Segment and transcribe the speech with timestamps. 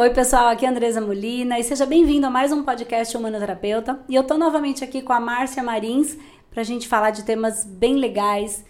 [0.00, 4.00] Oi, pessoal, aqui é a Andresa Molina e seja bem-vindo a mais um podcast Humanoterapeuta.
[4.08, 6.16] E eu tô novamente aqui com a Márcia Marins
[6.50, 8.64] pra gente falar de temas bem legais.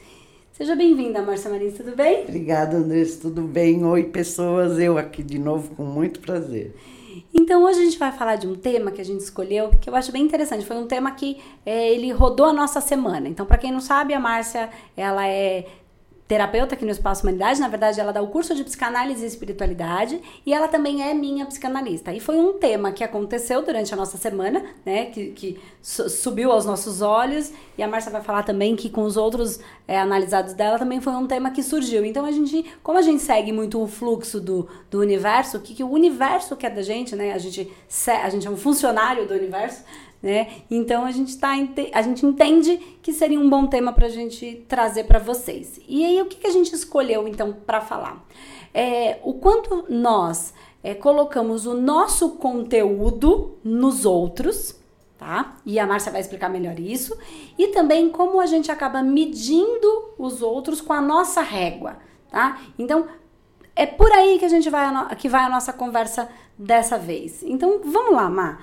[0.51, 2.25] Seja bem-vinda, Márcia Marins, tudo bem?
[2.25, 3.85] Obrigada, Andressa, tudo bem?
[3.85, 6.75] Oi, pessoas, eu aqui de novo com muito prazer.
[7.33, 9.95] Então hoje a gente vai falar de um tema que a gente escolheu, que eu
[9.95, 10.67] acho bem interessante.
[10.67, 13.29] Foi um tema que é, ele rodou a nossa semana.
[13.29, 15.65] Então, para quem não sabe, a Márcia ela é
[16.31, 17.59] terapeuta aqui no Espaço Humanidade.
[17.59, 21.45] Na verdade, ela dá o curso de psicanálise e espiritualidade e ela também é minha
[21.45, 22.13] psicanalista.
[22.13, 25.07] E foi um tema que aconteceu durante a nossa semana, né?
[25.07, 27.53] Que, que subiu aos nossos olhos.
[27.77, 31.15] E a Márcia vai falar também que com os outros é, analisados dela também foi
[31.15, 32.05] um tema que surgiu.
[32.05, 35.75] Então a gente, como a gente segue muito o fluxo do, do universo, o que,
[35.75, 37.33] que o universo quer da gente, né?
[37.33, 37.69] A gente,
[38.23, 39.83] a gente é um funcionário do universo
[40.23, 40.49] né?
[40.71, 41.51] Então a gente tá
[41.93, 45.81] a gente entende que seria um bom tema para a gente trazer para vocês.
[45.89, 48.25] E aí o que, que a gente escolheu então para falar?
[48.73, 54.79] É, o quanto nós é, colocamos o nosso conteúdo nos outros,
[55.19, 55.57] tá?
[55.65, 57.17] E a Márcia vai explicar melhor isso.
[57.59, 61.97] E também como a gente acaba medindo os outros com a nossa régua,
[62.31, 62.61] tá?
[62.79, 63.07] Então
[63.75, 67.43] é por aí que a gente vai que vai a nossa conversa dessa vez.
[67.43, 68.63] Então vamos lá, Mar.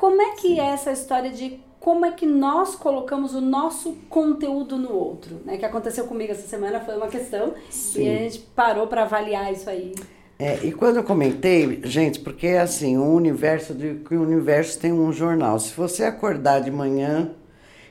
[0.00, 0.60] Como é que Sim.
[0.60, 5.42] é essa história de como é que nós colocamos o nosso conteúdo no outro?
[5.44, 5.58] Né?
[5.58, 8.04] Que aconteceu comigo essa semana foi uma questão Sim.
[8.04, 9.94] e a gente parou para avaliar isso aí.
[10.38, 14.90] É, e quando eu comentei, gente, porque é assim, o universo, que o universo tem
[14.90, 15.58] um jornal.
[15.58, 17.32] Se você acordar de manhã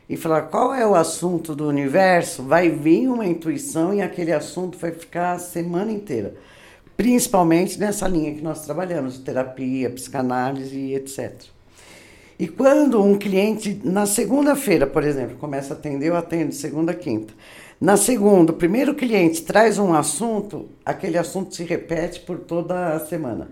[0.10, 4.80] e falar qual é o assunto do universo, vai vir uma intuição e aquele assunto
[4.80, 6.34] vai ficar a semana inteira.
[6.98, 11.59] Principalmente nessa linha que nós trabalhamos, terapia, psicanálise e etc.
[12.40, 17.34] E quando um cliente, na segunda-feira, por exemplo, começa a atender, eu atendo segunda, quinta.
[17.82, 23.00] Na segunda, o primeiro cliente traz um assunto, aquele assunto se repete por toda a
[23.02, 23.50] semana.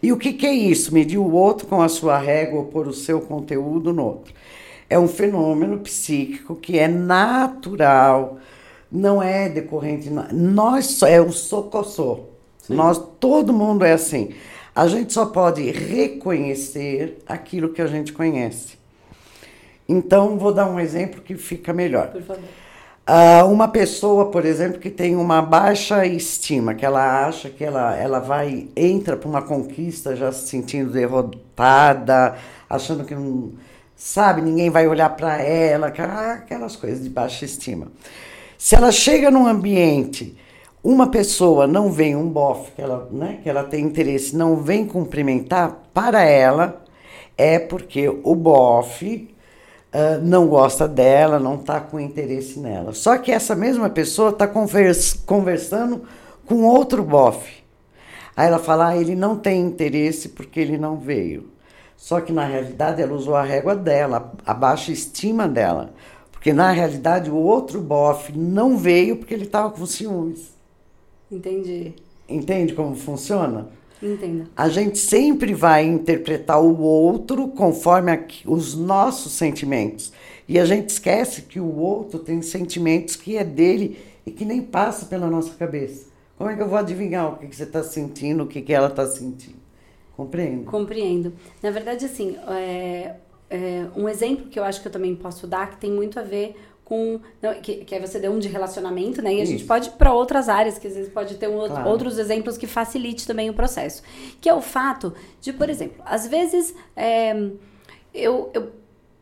[0.00, 0.94] E o que, que é isso?
[0.94, 4.32] Medir o outro com a sua régua ou pôr o seu conteúdo no outro.
[4.88, 8.38] É um fenômeno psíquico que é natural,
[8.90, 10.10] não é decorrente.
[10.32, 12.20] Nós, é o socossô.
[12.68, 14.30] Nós, todo mundo é assim.
[14.78, 18.78] A gente só pode reconhecer aquilo que a gente conhece.
[19.88, 22.12] Então, vou dar um exemplo que fica melhor.
[22.12, 22.44] Por favor.
[22.44, 27.96] Uh, uma pessoa, por exemplo, que tem uma baixa estima, que ela acha que ela,
[27.96, 32.36] ela vai, entra para uma conquista já se sentindo derrotada,
[32.70, 33.54] achando que não,
[33.96, 37.88] sabe, ninguém vai olhar para ela, aquelas coisas de baixa estima.
[38.56, 40.38] Se ela chega num ambiente
[40.82, 44.86] uma pessoa não vem, um bofe, que ela, né, que ela tem interesse, não vem
[44.86, 46.82] cumprimentar, para ela
[47.36, 49.34] é porque o bofe
[49.92, 52.92] uh, não gosta dela, não está com interesse nela.
[52.92, 56.02] Só que essa mesma pessoa está convers conversando
[56.46, 57.58] com outro bofe.
[58.36, 61.50] Aí ela fala, ah, ele não tem interesse porque ele não veio.
[61.96, 65.92] Só que na realidade ela usou a régua dela, a baixa estima dela.
[66.30, 70.57] Porque na realidade o outro bofe não veio porque ele estava com ciúmes.
[71.30, 71.94] Entendi.
[72.28, 73.68] Entende como funciona?
[74.02, 74.48] Entendo.
[74.56, 80.12] A gente sempre vai interpretar o outro conforme a, os nossos sentimentos.
[80.48, 84.62] E a gente esquece que o outro tem sentimentos que é dele e que nem
[84.62, 86.06] passa pela nossa cabeça.
[86.36, 88.72] Como é que eu vou adivinhar o que, que você está sentindo, o que, que
[88.72, 89.58] ela está sentindo?
[90.16, 90.64] Compreendo?
[90.64, 91.32] Compreendo.
[91.62, 93.16] Na verdade, assim, é,
[93.50, 96.22] é, um exemplo que eu acho que eu também posso dar que tem muito a
[96.22, 96.56] ver
[96.88, 97.20] com.
[97.42, 99.34] Não, que, que aí você deu um de relacionamento, né?
[99.34, 99.52] E a Isso.
[99.52, 101.90] gente pode ir para outras áreas, que às vezes pode ter um outro, claro.
[101.90, 104.02] outros exemplos que facilite também o processo.
[104.40, 107.34] Que é o fato de, por exemplo, às vezes é,
[108.14, 108.72] eu, eu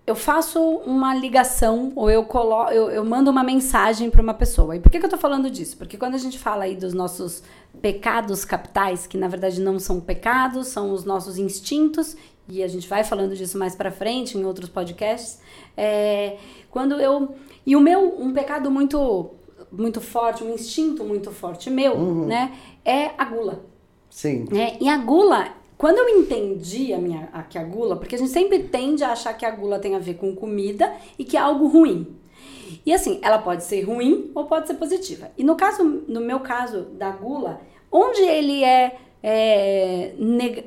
[0.06, 4.76] eu faço uma ligação ou eu, colo eu, eu mando uma mensagem para uma pessoa.
[4.76, 5.76] E por que, que eu estou falando disso?
[5.76, 7.42] Porque quando a gente fala aí dos nossos
[7.82, 12.16] pecados capitais, que na verdade não são pecados, são os nossos instintos,
[12.48, 15.40] e a gente vai falando disso mais para frente em outros podcasts,
[15.76, 16.36] é,
[16.70, 17.34] quando eu
[17.66, 19.30] e o meu, um pecado muito
[19.72, 22.26] muito forte, um instinto muito forte meu, uhum.
[22.26, 23.64] né, é a gula.
[24.08, 24.46] Sim.
[24.56, 25.48] É, e a gula,
[25.78, 29.12] quando eu entendi a minha a, que a gula, porque a gente sempre tende a
[29.12, 32.16] achar que a gula tem a ver com comida e que é algo ruim.
[32.84, 35.30] E assim, ela pode ser ruim ou pode ser positiva.
[35.36, 37.60] E no caso, no meu caso da gula,
[37.92, 40.14] onde ele é, é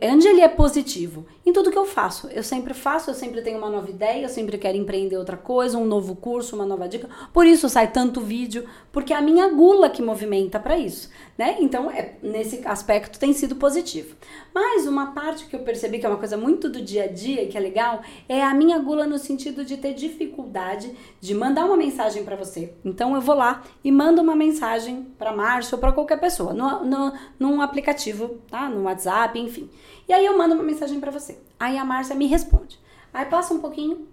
[0.04, 1.26] onde ele é positivo?
[1.50, 2.28] Em tudo que eu faço.
[2.28, 5.78] Eu sempre faço, eu sempre tenho uma nova ideia, eu sempre quero empreender outra coisa,
[5.78, 7.10] um novo curso, uma nova dica.
[7.34, 11.58] Por isso sai tanto vídeo, porque é a minha gula que movimenta para isso, né?
[11.60, 14.16] Então, é, nesse aspecto tem sido positivo.
[14.54, 17.48] Mas uma parte que eu percebi que é uma coisa muito do dia a dia,
[17.48, 21.78] que é legal, é a minha gula no sentido de ter dificuldade de mandar uma
[21.78, 22.74] mensagem para você.
[22.86, 26.86] Então, eu vou lá e mando uma mensagem para Márcio ou para qualquer pessoa, no,
[26.86, 28.70] no, num aplicativo, tá?
[28.70, 29.70] No WhatsApp, enfim.
[30.10, 31.38] E aí eu mando uma mensagem para você.
[31.60, 32.80] Aí a Márcia me responde.
[33.14, 34.08] Aí passa um pouquinho,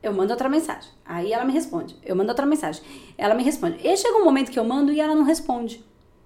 [0.00, 0.88] eu mando outra mensagem.
[1.04, 1.96] Aí ela me responde.
[2.04, 2.82] Eu mando outra mensagem.
[3.18, 3.84] Ela me responde.
[3.84, 5.84] E chega um momento que eu mando e ela não responde,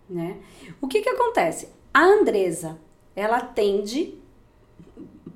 [0.08, 0.36] né?
[0.78, 1.70] O que que acontece?
[1.92, 2.78] A Andresa,
[3.16, 4.14] ela tende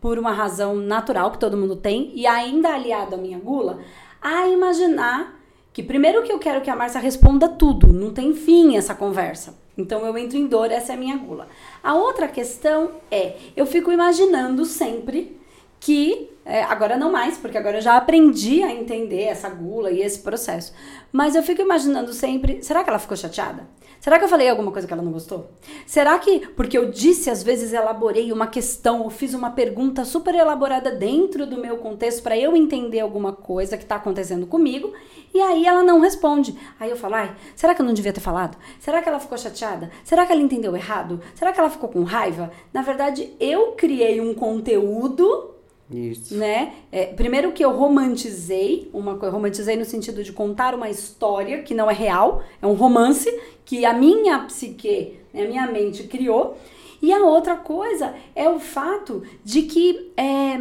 [0.01, 3.81] por uma razão natural que todo mundo tem e ainda aliado à minha gula,
[4.21, 5.41] a imaginar
[5.73, 9.57] que primeiro que eu quero que a Márcia responda tudo, não tem fim essa conversa.
[9.79, 11.47] Então eu entro em dor, essa é a minha gula.
[11.83, 15.39] A outra questão é, eu fico imaginando sempre
[15.81, 20.03] que é, agora não mais, porque agora eu já aprendi a entender essa gula e
[20.03, 20.75] esse processo.
[21.13, 23.69] Mas eu fico imaginando sempre, será que ela ficou chateada?
[24.01, 25.51] Será que eu falei alguma coisa que ela não gostou?
[25.87, 30.35] Será que, porque eu disse, às vezes elaborei uma questão, ou fiz uma pergunta super
[30.35, 34.93] elaborada dentro do meu contexto para eu entender alguma coisa que está acontecendo comigo,
[35.35, 36.57] e aí ela não responde.
[36.79, 38.57] Aí eu falo, ai, será que eu não devia ter falado?
[38.79, 39.91] Será que ela ficou chateada?
[40.05, 41.21] Será que ela entendeu errado?
[41.35, 42.51] Será que ela ficou com raiva?
[42.73, 45.58] Na verdade, eu criei um conteúdo
[45.91, 46.35] Isso.
[46.37, 46.75] né?
[46.93, 51.91] É, primeiro que eu romantizei, uma romantizei no sentido de contar uma história que não
[51.91, 53.29] é real, é um romance
[53.65, 56.59] que a minha psique, né, a minha mente criou.
[57.01, 60.59] E a outra coisa é o fato de que é,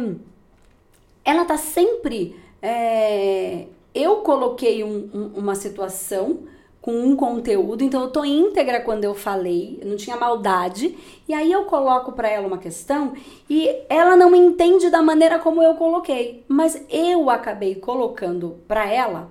[1.24, 2.34] ela tá sempre.
[2.60, 6.40] é, eu coloquei um- um- uma situação
[6.88, 10.96] com um conteúdo, então eu tô íntegra quando eu falei, não tinha maldade,
[11.28, 13.12] e aí eu coloco para ela uma questão
[13.50, 19.30] e ela não entende da maneira como eu coloquei, mas eu acabei colocando para ela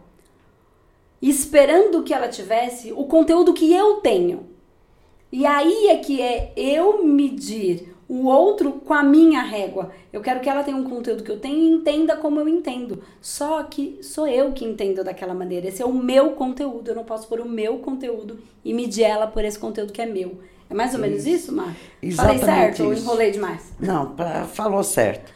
[1.20, 4.46] esperando que ela tivesse o conteúdo que eu tenho.
[5.32, 9.92] E aí é que é eu medir o outro com a minha régua.
[10.14, 13.04] Eu quero que ela tenha um conteúdo que eu tenho e entenda como eu entendo.
[13.22, 15.68] Só que sou eu que entendo daquela maneira.
[15.68, 16.90] Esse é o meu conteúdo.
[16.90, 20.06] Eu não posso pôr o meu conteúdo e medir ela por esse conteúdo que é
[20.06, 20.40] meu.
[20.70, 21.76] É mais ou menos isso, Mar?
[22.16, 23.04] Falei certo ou isso.
[23.04, 23.74] enrolei demais?
[23.80, 25.32] Não, pra, falou certo.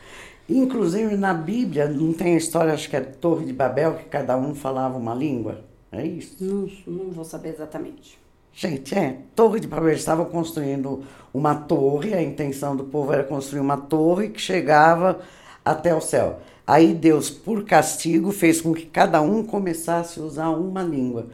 [0.49, 4.37] Inclusive na Bíblia não tem a história, acho que é Torre de Babel, que cada
[4.37, 5.63] um falava uma língua.
[5.91, 6.43] É isso?
[6.43, 8.20] Não, não vou saber exatamente.
[8.53, 11.03] Gente, é, Torre de Babel eles estavam construindo
[11.33, 15.19] uma torre, a intenção do povo era construir uma torre que chegava
[15.63, 16.39] até o céu.
[16.67, 21.27] Aí Deus, por castigo, fez com que cada um começasse a usar uma língua.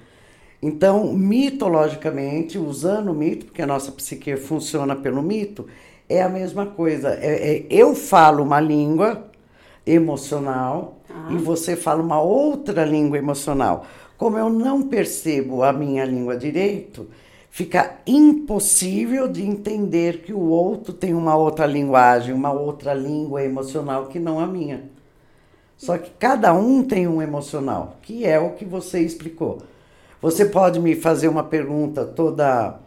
[0.61, 5.67] Então, mitologicamente, usando o mito, porque a nossa psique funciona pelo mito,
[6.09, 7.09] é a mesma coisa.
[7.09, 9.27] É- é, eu falo uma língua
[9.85, 11.29] emocional Ah.
[11.31, 13.85] e você fala uma outra língua emocional.
[14.17, 17.07] Como eu não percebo a minha língua direito,
[17.51, 24.07] fica impossível de entender que o outro tem uma outra linguagem, uma outra língua emocional
[24.07, 24.89] que não a minha.
[25.77, 29.59] Só que cada um tem um emocional, que é o que você explicou.
[30.19, 32.79] Você pode me fazer uma pergunta toda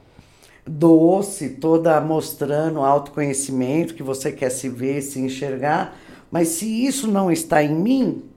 [0.67, 5.97] doce, toda mostrando autoconhecimento, que você quer se ver, se enxergar,
[6.31, 8.30] mas se isso não está em mim,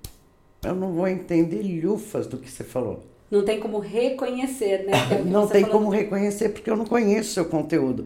[0.64, 3.04] eu não vou entender lhufas do que você falou.
[3.30, 4.92] Não tem como reconhecer, né?
[5.12, 5.80] É Não tem falou.
[5.80, 8.06] como reconhecer porque eu não conheço o seu conteúdo,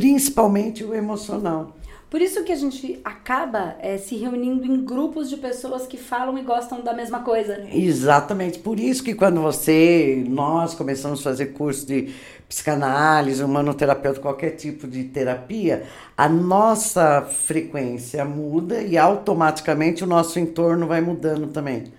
[0.00, 1.76] principalmente o emocional.
[2.08, 6.36] Por isso que a gente acaba eh, se reunindo em grupos de pessoas que falam
[6.38, 7.64] e gostam da mesma coisa.
[7.72, 8.58] Exatamente.
[8.58, 12.12] Por isso que quando você, nós começamos a fazer curso de
[12.48, 15.84] psicanálise, humanoterapeuta, qualquer tipo de terapia,
[16.16, 21.92] a nossa frequência muda e automaticamente o nosso entorno vai mudando também.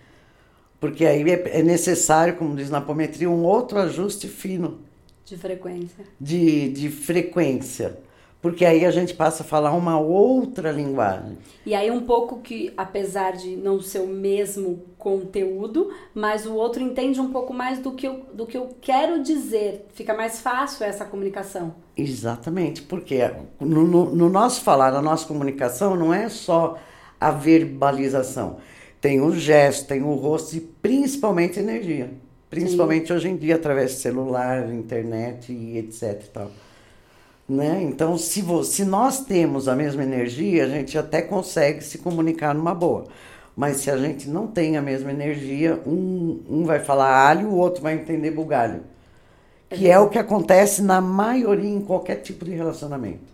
[0.77, 4.90] Porque aí é é necessário, como diz na apometria, um outro ajuste fino
[5.36, 6.06] De frequência.
[6.20, 7.98] de, de frequência.
[8.42, 11.38] Porque aí a gente passa a falar uma outra linguagem.
[11.64, 16.82] E aí um pouco que, apesar de não ser o mesmo conteúdo, mas o outro
[16.82, 19.86] entende um pouco mais do que eu, do que eu quero dizer.
[19.94, 21.76] Fica mais fácil essa comunicação.
[21.96, 23.20] Exatamente, porque
[23.60, 26.80] no, no- no nosso falar, na nossa comunicação, não é só
[27.20, 28.58] a verbalização.
[29.00, 32.12] Tem o gesto, tem o rosto e principalmente energia.
[32.51, 36.22] Principalmente hoje em dia, através de celular, internet e etc.
[36.34, 36.51] tal.
[37.48, 37.81] Né?
[37.81, 42.75] Então, se, se nós temos a mesma energia, a gente até consegue se comunicar numa
[42.75, 43.05] boa.
[43.55, 47.55] Mas se a gente não tem a mesma energia, um, um vai falar alho, o
[47.55, 48.81] outro vai entender bugalho.
[49.70, 53.31] Que é o que acontece na maioria em qualquer tipo de relacionamento.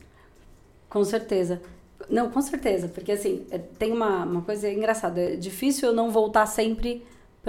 [0.87, 1.59] Com certeza.
[2.07, 5.19] Não, com certeza, porque assim, é, tem uma, uma coisa engraçada.
[5.19, 7.03] É difícil eu não voltar sempre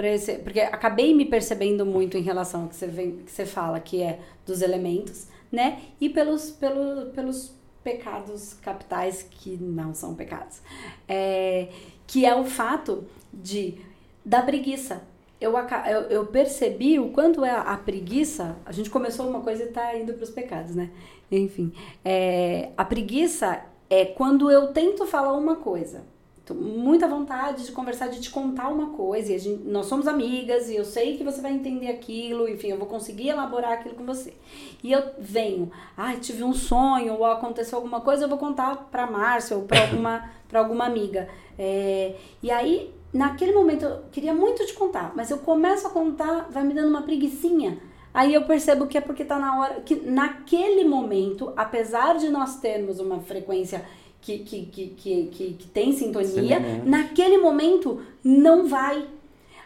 [0.05, 0.35] esse.
[0.35, 4.01] Porque acabei me percebendo muito em relação ao que você, vem, que você fala, que
[4.01, 5.81] é dos elementos, né?
[5.99, 7.53] E pelos, pelo, pelos
[7.83, 10.61] pecados capitais que não são pecados.
[11.07, 11.69] É,
[12.05, 13.77] que é o fato de
[14.25, 15.01] da preguiça.
[15.39, 18.57] Eu, eu, eu percebi o quanto é a preguiça.
[18.65, 20.89] A gente começou uma coisa e está indo para os pecados, né?
[21.31, 21.71] Enfim,
[22.03, 26.03] é, a preguiça é quando eu tento falar uma coisa.
[26.49, 29.31] Tô muita vontade de conversar, de te contar uma coisa.
[29.31, 32.49] E gente, nós somos amigas e eu sei que você vai entender aquilo.
[32.49, 34.33] Enfim, eu vou conseguir elaborar aquilo com você.
[34.83, 38.89] E eu venho, ai, ah, tive um sonho ou aconteceu alguma coisa, eu vou contar
[38.89, 41.29] para Márcia ou para alguma, pra alguma amiga.
[41.55, 46.47] É, e aí, naquele momento, eu queria muito te contar, mas eu começo a contar,
[46.49, 47.77] vai me dando uma preguiçinha
[48.13, 52.59] Aí eu percebo que é porque tá na hora que naquele momento, apesar de nós
[52.59, 53.85] termos uma frequência
[54.21, 59.07] que, que, que, que, que, tem sintonia, naquele momento não vai.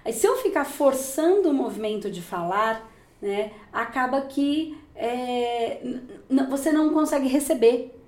[0.06, 2.90] Aí se eu ficar forçando o movimento de falar,
[3.22, 5.80] né, acaba que é,
[6.50, 8.00] você não consegue receber.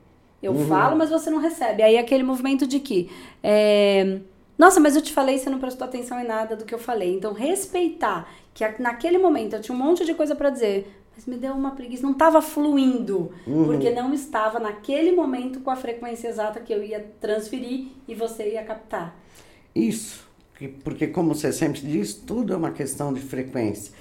[0.41, 0.67] Eu uhum.
[0.67, 1.81] falo, mas você não recebe.
[1.81, 3.09] Aí aquele movimento de que.
[3.41, 4.19] É,
[4.57, 7.13] nossa, mas eu te falei, você não prestou atenção em nada do que eu falei.
[7.13, 11.37] Então, respeitar que naquele momento eu tinha um monte de coisa para dizer, mas me
[11.37, 13.65] deu uma preguiça, não estava fluindo, uhum.
[13.65, 18.51] porque não estava naquele momento com a frequência exata que eu ia transferir e você
[18.51, 19.15] ia captar.
[19.73, 20.27] Isso,
[20.83, 23.93] porque como você sempre diz, tudo é uma questão de frequência.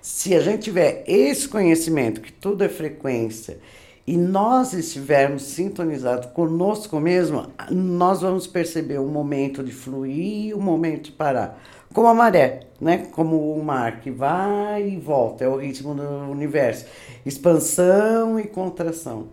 [0.00, 3.58] Se a gente tiver esse conhecimento que tudo é frequência
[4.06, 10.60] e nós estivermos sintonizados conosco mesmo, nós vamos perceber o momento de fluir e o
[10.60, 11.60] momento de parar
[11.92, 13.08] como a maré, né?
[13.12, 16.86] Como o mar que vai e volta, é o ritmo do universo.
[17.24, 19.28] Expansão e contração.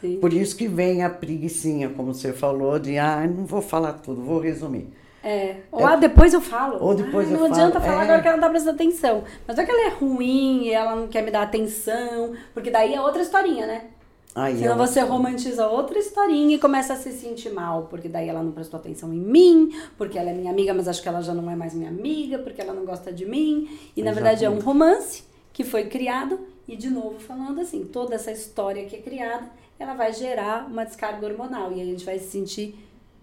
[0.00, 0.18] Sim.
[0.20, 4.22] Por isso que vem a preguiçinha, como você falou, de ah, não vou falar tudo,
[4.22, 4.88] vou resumir.
[5.22, 5.56] É.
[5.72, 6.78] Ou é, ah, depois eu falo.
[6.80, 7.48] Ou depois ah, eu não falo.
[7.48, 8.04] Não adianta falar é.
[8.04, 9.24] agora que ela não tá prestando atenção.
[9.46, 12.94] Mas não é que ela é ruim ela não quer me dar atenção, porque daí
[12.94, 13.82] é outra historinha, né?
[14.34, 14.86] Aí Senão ela...
[14.86, 18.78] você romantiza outra historinha e começa a se sentir mal, porque daí ela não prestou
[18.78, 21.56] atenção em mim, porque ela é minha amiga, mas acho que ela já não é
[21.56, 23.68] mais minha amiga, porque ela não gosta de mim.
[23.96, 28.14] E na verdade é um romance que foi criado, e de novo falando assim, toda
[28.14, 31.72] essa história que é criada, ela vai gerar uma descarga hormonal.
[31.72, 32.78] E a gente vai se sentir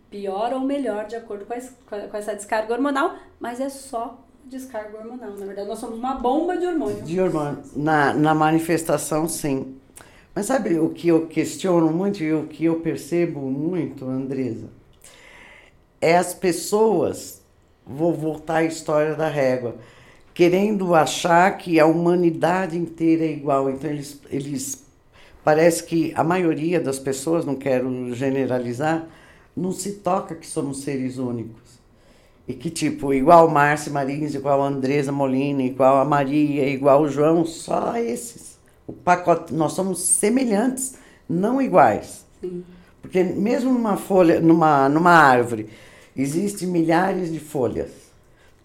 [0.09, 5.31] pior ou melhor de acordo com, com essa descarga hormonal, mas é só descarga hormonal.
[5.31, 7.01] Na verdade, nós somos uma bomba de hormônio.
[7.03, 7.63] De hormônio.
[7.75, 9.77] Na, na manifestação, sim.
[10.35, 14.67] Mas sabe o que eu questiono muito e o que eu percebo muito, Andresa?
[16.01, 17.41] É as pessoas,
[17.87, 19.77] vou voltar à história da régua,
[20.33, 23.69] querendo achar que a humanidade inteira é igual.
[23.69, 24.83] Então eles, eles
[25.41, 29.07] parece que a maioria das pessoas, não quero generalizar,
[29.55, 31.79] não se toca que somos seres únicos.
[32.45, 37.45] E que, tipo, igual Márcia Marins, igual Andresa Molina, igual a Maria, igual o João,
[37.45, 38.54] só esses.
[38.87, 40.95] O pacote, nós somos semelhantes,
[41.27, 42.25] não iguais.
[42.41, 42.63] Sim.
[43.01, 45.69] Porque mesmo numa folha, numa, numa árvore,
[46.15, 47.91] existem milhares de folhas.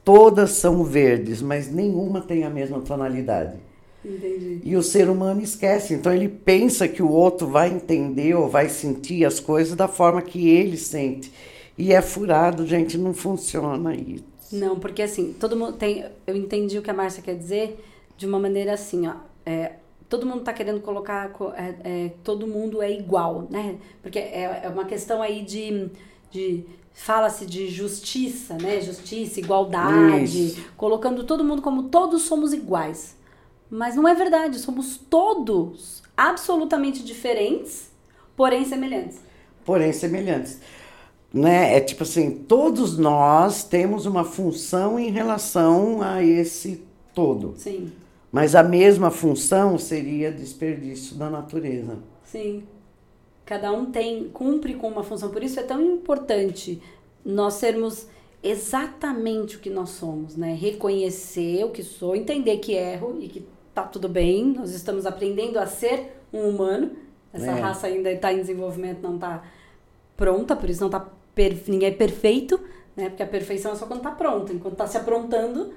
[0.05, 3.57] Todas são verdes, mas nenhuma tem a mesma tonalidade.
[4.05, 4.61] Entendi.
[4.65, 5.93] E o ser humano esquece.
[5.95, 10.23] Então ele pensa que o outro vai entender ou vai sentir as coisas da forma
[10.23, 11.31] que ele sente.
[11.77, 14.25] E é furado, gente, não funciona isso.
[14.53, 16.05] Não, porque assim, todo mundo tem.
[16.27, 17.79] Eu entendi o que a Márcia quer dizer
[18.17, 19.15] de uma maneira assim, ó.
[19.47, 19.73] É,
[20.11, 23.77] todo mundo está querendo colocar é, é, todo mundo é igual, né?
[24.03, 25.89] Porque é, é uma questão aí de,
[26.33, 28.81] de fala-se de justiça, né?
[28.81, 30.65] Justiça, igualdade, Isso.
[30.77, 33.17] colocando todo mundo como todos somos iguais.
[33.71, 37.89] Mas não é verdade, somos todos absolutamente diferentes,
[38.37, 39.21] porém semelhantes.
[39.65, 40.61] Porém semelhantes.
[41.33, 41.77] Né?
[41.77, 46.83] É tipo assim, todos nós temos uma função em relação a esse
[47.15, 47.55] todo.
[47.57, 47.93] Sim.
[48.31, 51.99] Mas a mesma função seria desperdício da natureza.
[52.25, 52.65] Sim.
[53.45, 55.31] Cada um tem, cumpre com uma função.
[55.31, 56.81] Por isso é tão importante
[57.25, 58.07] nós sermos
[58.43, 60.55] exatamente o que nós somos, né?
[60.55, 64.55] Reconhecer o que sou, entender que erro e que tá tudo bem.
[64.57, 66.93] Nós estamos aprendendo a ser um humano.
[67.33, 67.61] Essa é.
[67.61, 69.45] raça ainda está em desenvolvimento, não está
[70.17, 71.57] pronta, por isso não tá per...
[71.69, 72.61] ninguém é perfeito,
[72.97, 73.09] né?
[73.09, 74.53] Porque a perfeição é só quando está pronta.
[74.53, 75.73] Enquanto está se aprontando,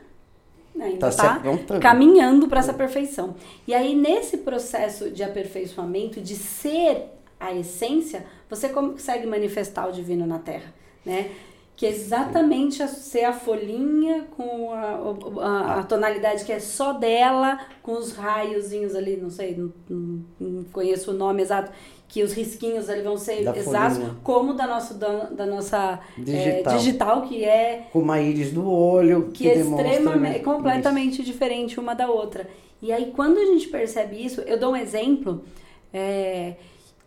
[0.80, 3.36] ainda está tá caminhando para essa perfeição.
[3.68, 10.26] E aí, nesse processo de aperfeiçoamento, de ser a essência, você consegue manifestar o divino
[10.26, 10.74] na Terra,
[11.06, 11.30] né?
[11.76, 16.94] que é exatamente a, ser a folhinha com a, a, a, tonalidade que é só
[16.94, 19.58] dela, com os raiozinhos ali, não sei,
[19.90, 21.72] não, não conheço o nome exato,
[22.14, 24.16] que os risquinhos ali vão ser da exatos, folhinha.
[24.24, 26.74] como da nossa, da, da nossa digital.
[26.74, 27.22] É, digital.
[27.24, 27.88] que é...
[27.92, 32.48] Com uma íris do olho, que, que é extremamente, completamente diferente uma da outra.
[32.80, 35.44] E aí, quando a gente percebe isso, eu dou um exemplo,
[35.92, 36.54] é,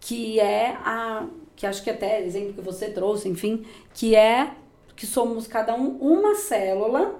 [0.00, 4.50] que é a que acho que até exemplo que você trouxe, enfim, que é
[4.96, 7.14] que somos cada um uma célula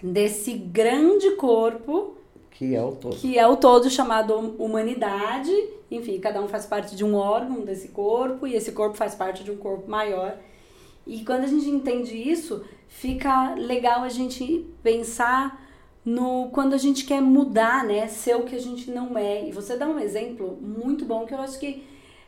[0.00, 2.16] desse grande corpo
[2.60, 3.16] que é o todo.
[3.16, 5.50] Que é o todo chamado humanidade.
[5.90, 9.42] Enfim, cada um faz parte de um órgão desse corpo e esse corpo faz parte
[9.42, 10.36] de um corpo maior.
[11.06, 15.58] E quando a gente entende isso, fica legal a gente pensar
[16.04, 19.48] no quando a gente quer mudar, né, ser o que a gente não é.
[19.48, 21.82] E você dá um exemplo muito bom que eu acho que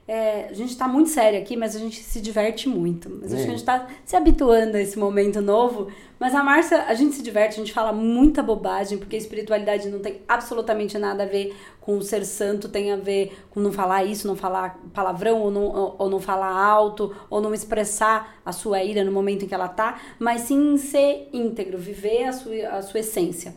[0.06, 3.08] é, a gente está muito sério aqui, mas a gente se diverte muito.
[3.20, 3.36] Mas é.
[3.36, 5.88] acho que a gente está se habituando a esse momento novo.
[6.18, 9.88] Mas a Márcia, a gente se diverte, a gente fala muita bobagem, porque a espiritualidade
[9.88, 13.72] não tem absolutamente nada a ver com o ser santo, tem a ver com não
[13.72, 18.36] falar isso, não falar palavrão, ou não, ou, ou não falar alto, ou não expressar
[18.44, 22.32] a sua ira no momento em que ela tá, mas sim ser íntegro, viver a
[22.32, 23.54] sua, a sua essência.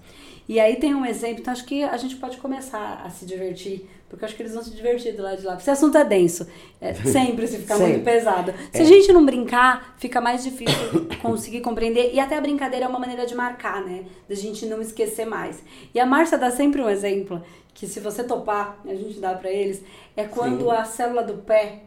[0.48, 3.88] E aí tem um exemplo, então acho que a gente pode começar a se divertir
[4.16, 5.56] porque acho que eles vão se divertir do lado de lá.
[5.56, 6.48] Esse assunto é denso.
[6.80, 8.54] É, sempre se ficar muito pesado.
[8.72, 8.82] Se é.
[8.82, 12.14] a gente não brincar, fica mais difícil conseguir compreender.
[12.14, 14.06] E até a brincadeira é uma maneira de marcar, né?
[14.30, 15.62] Da gente não esquecer mais.
[15.94, 19.50] E a Márcia dá sempre um exemplo, que se você topar, a gente dá para
[19.50, 19.84] eles,
[20.16, 20.72] é quando Sim.
[20.72, 21.82] a célula do pé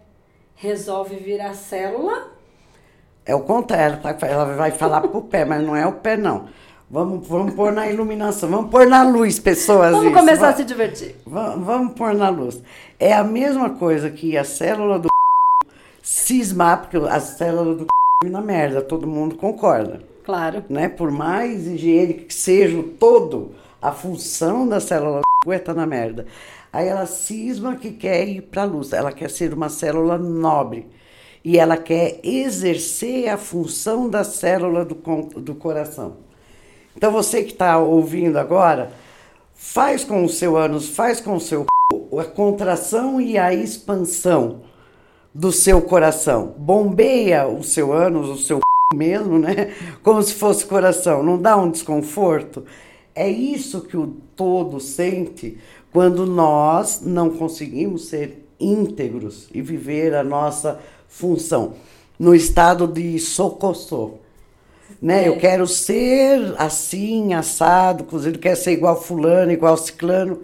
[0.57, 2.33] resolve virar célula.
[3.25, 4.17] É o contrário, tá?
[4.27, 6.49] ela vai falar pro pé, mas não é o pé, não.
[6.91, 9.91] Vamos, vamos pôr na iluminação, vamos pôr na luz, pessoas.
[9.91, 10.15] Vamos isso.
[10.15, 11.17] começar vamos, a se divertir.
[11.27, 12.63] Vamos, vamos pôr na luz.
[12.99, 15.09] É a mesma coisa que a célula do
[16.03, 17.87] cismar, porque a célula do
[18.25, 20.01] na merda, todo mundo concorda.
[20.25, 20.65] Claro.
[20.69, 20.89] Né?
[20.89, 25.87] Por mais higiênico que seja o todo, a função da célula do é tá na
[25.87, 26.27] merda.
[26.73, 30.87] Aí ela cisma que quer ir para a luz, ela quer ser uma célula nobre.
[31.45, 34.95] E ela quer exercer a função da célula do,
[35.41, 36.28] do coração.
[36.99, 38.91] Então você que está ouvindo agora,
[39.55, 41.65] faz com o seu ânus, faz com o seu
[42.19, 44.63] a contração e a expansão
[45.33, 46.57] do seu coração.
[46.59, 48.59] Bombeia o seu ânus, o seu
[48.93, 49.73] mesmo, né?
[50.03, 51.23] Como se fosse coração.
[51.23, 52.65] Não dá um desconforto?
[53.15, 55.57] É isso que o todo sente
[55.93, 61.75] quando nós não conseguimos ser íntegros e viver a nossa função
[62.19, 64.15] no estado de socossô
[65.01, 65.25] né?
[65.25, 65.29] É.
[65.29, 70.43] Eu quero ser assim, assado, cozido, quero ser igual fulano, igual ciclano.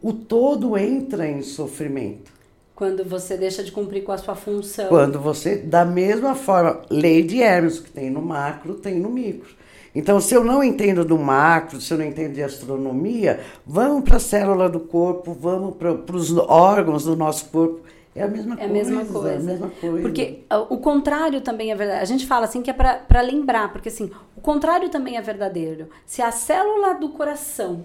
[0.00, 2.32] O todo entra em sofrimento.
[2.74, 4.88] Quando você deixa de cumprir com a sua função.
[4.88, 9.62] Quando você, da mesma forma, lei de Hermes, que tem no macro, tem no micro.
[9.94, 14.16] Então, se eu não entendo do macro, se eu não entendo de astronomia, vamos para
[14.16, 17.82] a célula do corpo, vamos para os órgãos do nosso corpo
[18.14, 18.72] é a mesma é coisa.
[18.72, 19.30] Mesma coisa.
[19.30, 20.02] É a mesma coisa.
[20.02, 22.02] Porque ah, o contrário também é verdade.
[22.02, 25.88] A gente fala assim que é para lembrar, porque assim, o contrário também é verdadeiro.
[26.04, 27.84] Se a célula do coração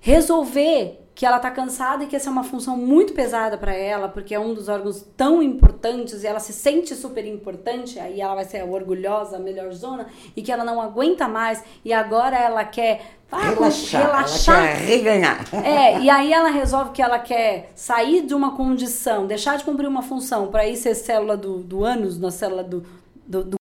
[0.00, 4.06] resolver que ela está cansada e que essa é uma função muito pesada para ela,
[4.06, 8.34] porque é um dos órgãos tão importantes e ela se sente super importante, aí ela
[8.34, 12.64] vai ser orgulhosa, a melhor zona, e que ela não aguenta mais e agora ela
[12.66, 14.58] quer ah, relaxar, relaxar.
[14.58, 15.54] Ela quer reganhar.
[15.64, 19.88] É, e aí ela resolve que ela quer sair de uma condição, deixar de cumprir
[19.88, 22.84] uma função para ir ser célula do, do ânus, na célula do,
[23.26, 23.56] do, do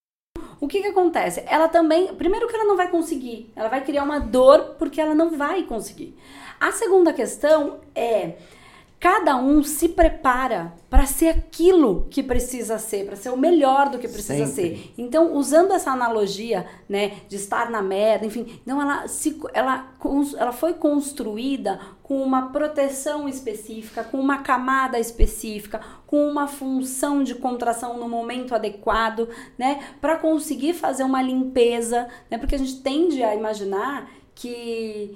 [0.60, 1.44] o que que acontece?
[1.48, 5.14] Ela também, primeiro que ela não vai conseguir, ela vai criar uma dor porque ela
[5.14, 6.18] não vai conseguir.
[6.60, 8.34] A segunda questão é
[9.06, 14.00] cada um se prepara para ser aquilo que precisa ser, para ser o melhor do
[14.00, 14.78] que precisa Sempre.
[14.78, 14.94] ser.
[14.98, 19.94] Então, usando essa analogia, né, de estar na merda, enfim, não ela se ela
[20.40, 27.36] ela foi construída com uma proteção específica, com uma camada específica, com uma função de
[27.36, 32.40] contração no momento adequado, né, para conseguir fazer uma limpeza, né?
[32.40, 35.16] Porque a gente tende a imaginar que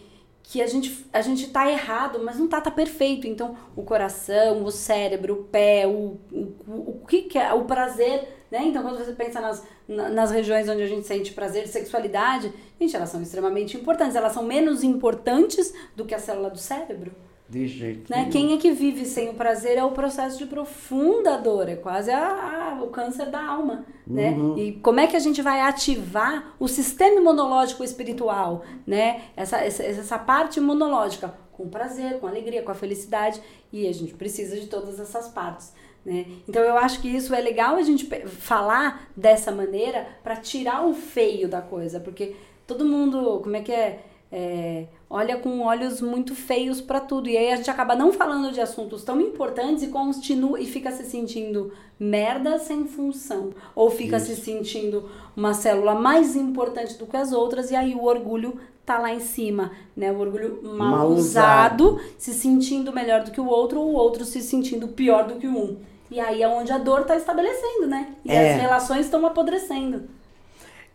[0.52, 3.28] que a gente, a gente tá errado, mas não tá, tá perfeito.
[3.28, 7.66] Então, o coração, o cérebro, o pé, o, o, o, o que, que é o
[7.66, 8.64] prazer, né?
[8.64, 13.10] Então, quando você pensa nas, nas regiões onde a gente sente prazer sexualidade, gente, elas
[13.10, 14.16] são extremamente importantes.
[14.16, 17.12] Elas são menos importantes do que a célula do cérebro.
[17.50, 18.30] De jeito né?
[18.32, 22.12] Quem é que vive sem o prazer é o processo de profunda dor, é quase
[22.12, 24.32] a, a o câncer da alma, né?
[24.32, 24.56] uhum.
[24.56, 24.62] né?
[24.62, 29.24] E como é que a gente vai ativar o sistema imunológico espiritual, né?
[29.36, 33.42] Essa, essa, essa parte imunológica com prazer, com alegria, com a felicidade,
[33.74, 35.74] e a gente precisa de todas essas partes.
[36.06, 36.26] Né?
[36.48, 40.94] Então eu acho que isso é legal a gente falar dessa maneira para tirar o
[40.94, 42.36] feio da coisa, porque
[42.66, 44.00] todo mundo, como é que é?
[44.32, 47.28] É olha com olhos muito feios para tudo.
[47.28, 50.92] E aí a gente acaba não falando de assuntos tão importantes e continua e fica
[50.92, 53.52] se sentindo merda sem função.
[53.74, 54.28] Ou fica Isso.
[54.28, 59.00] se sentindo uma célula mais importante do que as outras, e aí o orgulho tá
[59.00, 60.12] lá em cima, né?
[60.12, 63.96] O orgulho mal, mal usado, usado, se sentindo melhor do que o outro, ou o
[63.96, 65.78] outro se sentindo pior do que um.
[66.12, 68.16] E aí é onde a dor tá estabelecendo, né?
[68.26, 68.56] E é.
[68.56, 70.19] as relações estão apodrecendo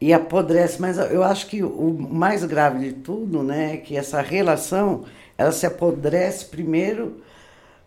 [0.05, 0.79] e apodrece.
[0.83, 5.05] Mas eu acho que o mais grave de tudo, né, é que essa relação,
[5.38, 7.23] ela se apodrece primeiro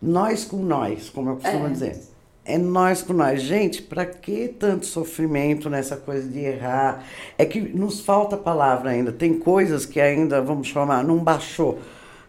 [0.02, 1.70] nós com nós, como eu costumo é.
[1.70, 2.00] dizer.
[2.44, 3.40] É nós com nós.
[3.40, 7.04] Gente, para que tanto sofrimento nessa coisa de errar?
[7.36, 9.12] É que nos falta palavra ainda.
[9.12, 11.78] Tem coisas que ainda, vamos chamar, não baixou,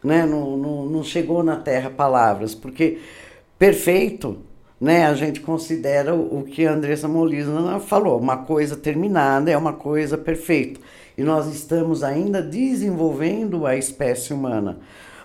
[0.04, 0.24] né?
[0.24, 2.54] não, não, não chegou na terra palavras.
[2.54, 3.00] Porque
[3.58, 4.38] perfeito
[4.80, 9.74] né, a gente considera o, que a Andressa Molina falou, uma coisa terminada é uma
[9.74, 10.80] coisa perfeita.
[11.18, 14.78] E nós estamos ainda desenvolvendo a espécie humana.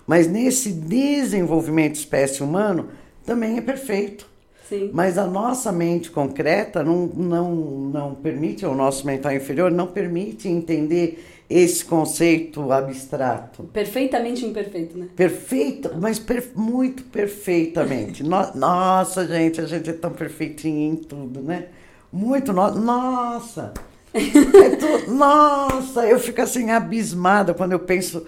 [0.07, 2.89] Mas nesse desenvolvimento espécie humano
[3.25, 4.29] também é perfeito.
[4.69, 4.91] Sim.
[4.93, 10.49] Mas a nossa mente concreta não, não, não permite, o nosso mental inferior não permite
[10.49, 13.65] entender esse conceito abstrato.
[13.65, 15.09] Perfeitamente imperfeito, né?
[15.15, 18.23] Perfeito, mas per, muito perfeitamente.
[18.23, 21.67] no, nossa, gente, a gente é tão perfeitinho em tudo, né?
[22.13, 23.73] Muito, no, nossa!
[24.15, 28.25] É tu, nossa, eu fico assim abismada quando eu penso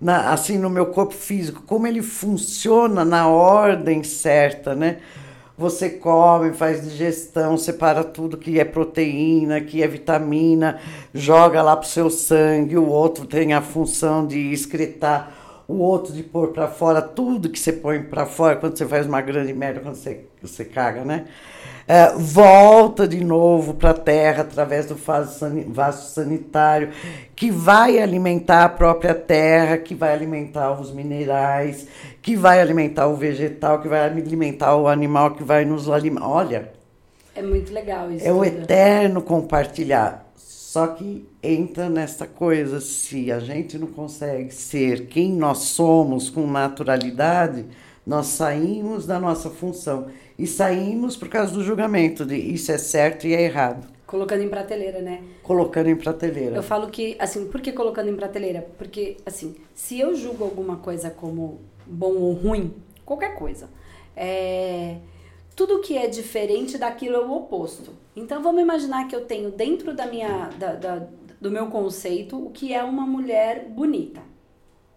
[0.00, 4.98] na, assim no meu corpo físico, como ele funciona na ordem certa, né?
[5.56, 10.80] Você come, faz digestão, separa tudo que é proteína, que é vitamina,
[11.12, 15.32] joga lá pro seu sangue, o outro tem a função de excretar,
[15.68, 19.06] o outro de pôr para fora tudo que você põe para fora quando você faz
[19.06, 21.26] uma grande merda, quando você, você caga, né?
[21.86, 26.90] é, volta de novo para a terra através do vaso sanitário,
[27.36, 31.86] que vai alimentar a própria terra, que vai alimentar os minerais,
[32.24, 36.26] que vai alimentar o vegetal, que vai alimentar o animal, que vai nos alimentar.
[36.26, 36.72] Olha.
[37.36, 38.24] É muito legal isso.
[38.24, 38.40] É tudo.
[38.40, 40.26] o eterno compartilhar.
[40.34, 46.46] Só que entra nessa coisa, se a gente não consegue ser quem nós somos com
[46.46, 47.66] naturalidade,
[48.06, 50.06] nós saímos da nossa função
[50.38, 53.86] e saímos por causa do julgamento de isso é certo e é errado.
[54.06, 55.22] Colocando em prateleira, né?
[55.42, 56.56] Colocando em prateleira.
[56.56, 58.66] Eu falo que, assim, por que colocando em prateleira?
[58.78, 63.68] Porque, assim, se eu julgo alguma coisa como bom ou ruim, qualquer coisa,
[64.16, 64.98] é...
[65.56, 67.92] tudo que é diferente daquilo é o oposto.
[68.16, 71.06] Então, vamos imaginar que eu tenho dentro da minha, da, da,
[71.40, 74.22] do meu conceito o que é uma mulher bonita,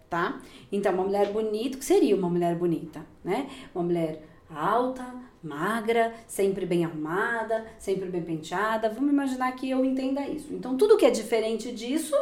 [0.08, 0.40] tá?
[0.70, 3.48] Então, uma mulher bonita, o que seria uma mulher bonita, né?
[3.74, 5.04] Uma mulher alta,
[5.42, 8.88] magra, sempre bem arrumada, sempre bem penteada.
[8.88, 10.52] Vamos imaginar que eu entenda isso.
[10.52, 12.14] Então, tudo que é diferente disso,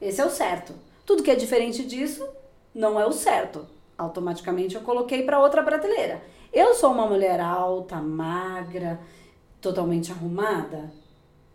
[0.00, 0.74] esse é o certo.
[1.06, 2.26] Tudo que é diferente disso,
[2.74, 3.66] não é o certo.
[3.96, 6.22] Automaticamente eu coloquei para outra prateleira.
[6.52, 9.00] Eu sou uma mulher alta, magra,
[9.60, 10.92] totalmente arrumada?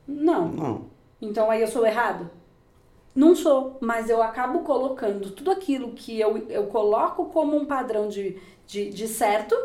[0.08, 0.48] Não.
[0.48, 0.86] Não.
[1.22, 2.30] Então aí eu sou errado?
[3.14, 8.08] Não sou, mas eu acabo colocando tudo aquilo que eu, eu coloco como um padrão
[8.08, 9.56] de, de, de certo,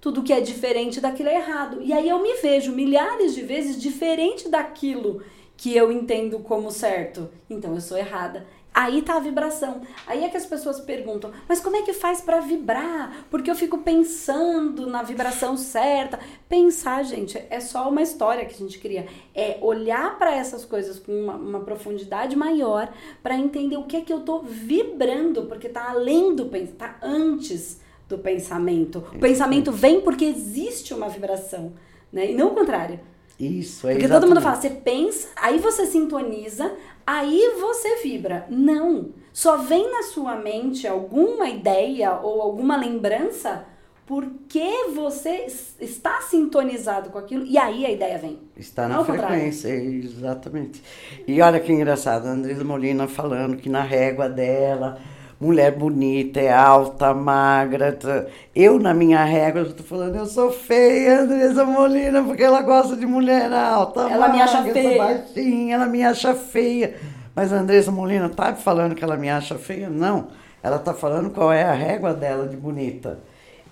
[0.00, 1.80] tudo que é diferente daquilo é errado.
[1.80, 5.22] E aí eu me vejo milhares de vezes diferente daquilo
[5.56, 7.30] que eu entendo como certo.
[7.48, 8.46] Então eu sou errada.
[8.78, 9.80] Aí tá a vibração.
[10.06, 13.54] Aí é que as pessoas perguntam: "Mas como é que faz para vibrar?" Porque eu
[13.54, 16.20] fico pensando na vibração certa.
[16.46, 19.06] Pensar, gente, é só uma história que a gente cria.
[19.34, 24.02] É olhar para essas coisas com uma, uma profundidade maior para entender o que é
[24.02, 29.02] que eu tô vibrando, porque tá além do pensamento, tá antes do pensamento.
[29.14, 31.72] O pensamento vem porque existe uma vibração,
[32.12, 32.30] né?
[32.30, 33.00] E não o contrário.
[33.38, 34.20] Isso, é Porque exatamente.
[34.20, 36.72] todo mundo fala, você pensa, aí você sintoniza,
[37.06, 38.46] aí você vibra.
[38.50, 39.10] Não.
[39.32, 43.66] Só vem na sua mente alguma ideia ou alguma lembrança
[44.06, 45.46] porque você
[45.80, 48.38] está sintonizado com aquilo e aí a ideia vem.
[48.56, 50.80] Está na frequência, exatamente.
[51.26, 54.98] E olha que engraçado, a Andresa Molina falando que na régua dela
[55.40, 57.92] mulher bonita, é alta, magra.
[57.92, 58.26] Tá.
[58.54, 62.96] Eu, na minha régua, eu tô falando, eu sou feia, Andresa Molina, porque ela gosta
[62.96, 64.98] de mulher alta, ela magra, me acha feia.
[64.98, 66.94] baixinha, ela me acha feia.
[67.34, 69.90] Mas a Andresa Molina tá falando que ela me acha feia?
[69.90, 70.28] Não.
[70.62, 73.18] Ela tá falando qual é a régua dela de bonita.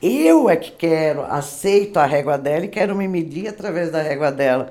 [0.03, 4.31] Eu é que quero, aceito a régua dela e quero me medir através da régua
[4.31, 4.70] dela.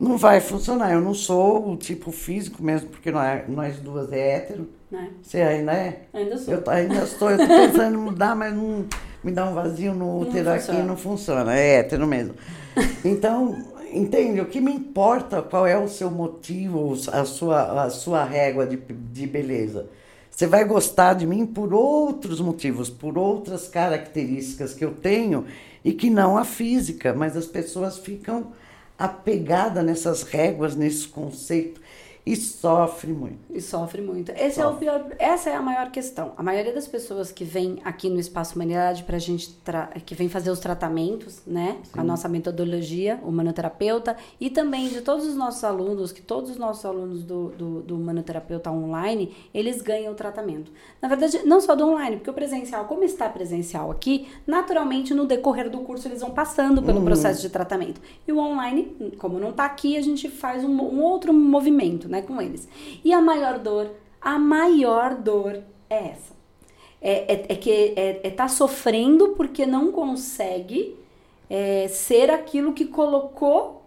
[0.00, 0.92] não vai funcionar.
[0.92, 4.68] Eu não sou o tipo físico mesmo, porque nós, nós duas é hétero.
[4.94, 5.10] Né?
[5.20, 6.02] Você ainda é?
[6.12, 6.54] Ainda sou.
[6.54, 8.86] Eu ainda estou, eu tô pensando em mudar, mas não
[9.24, 10.84] me dá um vazio no útero aqui funciona.
[10.84, 11.56] não funciona.
[11.58, 12.34] É hétero mesmo.
[13.04, 13.56] Então,
[13.92, 14.40] entende?
[14.40, 18.76] O que me importa qual é o seu motivo, a sua, a sua régua de,
[18.76, 19.86] de beleza.
[20.30, 25.44] Você vai gostar de mim por outros motivos, por outras características que eu tenho
[25.84, 28.48] e que não a física, mas as pessoas ficam
[28.98, 31.80] apegadas nessas réguas, nesse conceito
[32.26, 33.38] e sofrem muito.
[33.50, 34.30] E sofre muito.
[34.32, 34.86] Esse é o Sofre.
[34.86, 36.32] pior, essa é a maior questão.
[36.38, 40.28] A maioria das pessoas que vem aqui no Espaço Humanidade pra gente, tra- que vem
[40.28, 41.76] fazer os tratamentos, né?
[41.92, 46.50] Com a nossa metodologia, o manoterapeuta, e também de todos os nossos alunos, que todos
[46.50, 50.72] os nossos alunos do, do, do manoterapeuta online, eles ganham o tratamento.
[51.02, 55.26] Na verdade, não só do online, porque o presencial, como está presencial aqui, naturalmente no
[55.26, 58.00] decorrer do curso eles vão passando pelo processo de tratamento.
[58.26, 62.13] E o online, como não está aqui, a gente faz um, um outro movimento, né,
[62.22, 62.68] com eles.
[63.04, 66.34] E a maior dor, a maior dor é essa.
[67.00, 70.96] É, é, é que é, é tá sofrendo porque não consegue
[71.50, 73.82] é, ser aquilo que colocou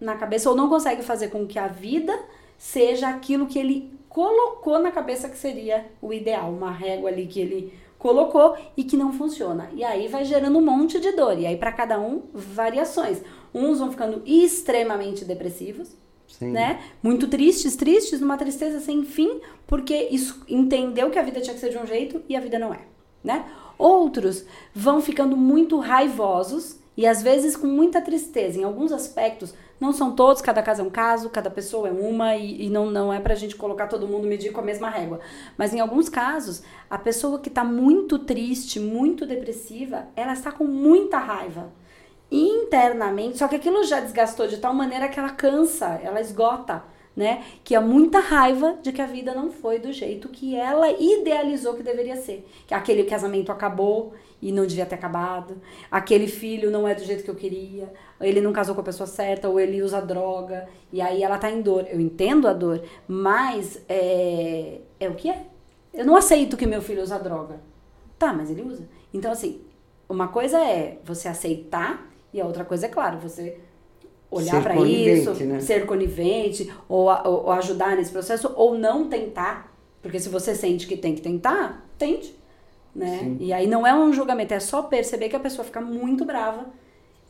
[0.00, 2.18] na cabeça, ou não consegue fazer com que a vida
[2.58, 7.40] seja aquilo que ele colocou na cabeça que seria o ideal, uma régua ali que
[7.40, 9.70] ele colocou e que não funciona.
[9.74, 11.38] E aí vai gerando um monte de dor.
[11.38, 13.22] E aí, para cada um, variações.
[13.54, 15.96] Uns vão ficando extremamente depressivos,
[16.38, 16.50] Sim.
[16.50, 16.80] né?
[17.02, 21.60] Muito tristes, tristes, numa tristeza sem fim, porque isso entendeu que a vida tinha que
[21.60, 22.80] ser de um jeito e a vida não é,
[23.22, 23.44] né?
[23.78, 28.58] Outros vão ficando muito raivosos e às vezes com muita tristeza.
[28.58, 32.36] Em alguns aspectos, não são todos, cada caso é um caso, cada pessoa é uma
[32.36, 35.20] e, e não, não é pra gente colocar todo mundo medir com a mesma régua.
[35.56, 40.64] Mas em alguns casos, a pessoa que tá muito triste, muito depressiva, ela está com
[40.64, 41.72] muita raiva
[42.32, 46.82] internamente, só que aquilo já desgastou de tal maneira que ela cansa, ela esgota,
[47.14, 47.44] né?
[47.62, 51.74] Que é muita raiva de que a vida não foi do jeito que ela idealizou
[51.74, 52.48] que deveria ser.
[52.66, 57.22] Que aquele casamento acabou e não devia ter acabado, aquele filho não é do jeito
[57.22, 61.00] que eu queria, ele não casou com a pessoa certa, ou ele usa droga, e
[61.00, 61.86] aí ela tá em dor.
[61.88, 65.46] Eu entendo a dor, mas é, é o que é.
[65.94, 67.60] Eu não aceito que meu filho usa droga.
[68.18, 68.88] Tá, mas ele usa.
[69.14, 69.60] Então, assim,
[70.08, 73.58] uma coisa é você aceitar e a outra coisa é, claro, você
[74.30, 75.60] olhar para isso, né?
[75.60, 79.70] ser conivente, ou, a- ou- ou ajudar nesse processo, ou não tentar.
[80.00, 82.34] Porque se você sente que tem que tentar, tente.
[82.94, 83.18] Né?
[83.20, 83.36] Sim.
[83.40, 86.66] E aí não é um julgamento, é só perceber que a pessoa fica muito brava.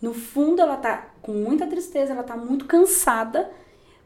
[0.01, 3.51] No fundo, ela tá com muita tristeza, ela tá muito cansada,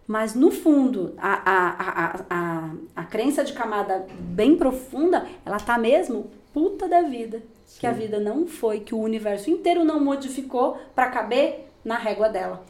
[0.07, 5.79] mas no fundo, a, a, a, a, a crença de camada bem profunda, ela tá
[5.79, 7.43] mesmo puta da vida.
[7.79, 12.31] Que a vida não foi, que o universo inteiro não modificou pra caber na régua
[12.31, 12.65] dela.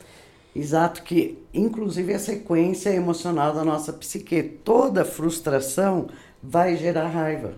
[0.52, 4.42] Exato, que inclusive a sequência emocional da nossa psique.
[4.42, 6.08] Toda frustração
[6.42, 7.54] vai gerar raiva.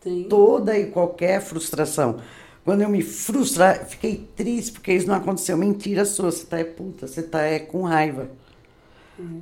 [0.00, 0.26] Sim.
[0.28, 2.16] Toda e qualquer frustração.
[2.64, 5.56] Quando eu me frustrar, fiquei triste porque isso não aconteceu.
[5.56, 8.28] Mentira sua, você tá é puta, você tá é com raiva.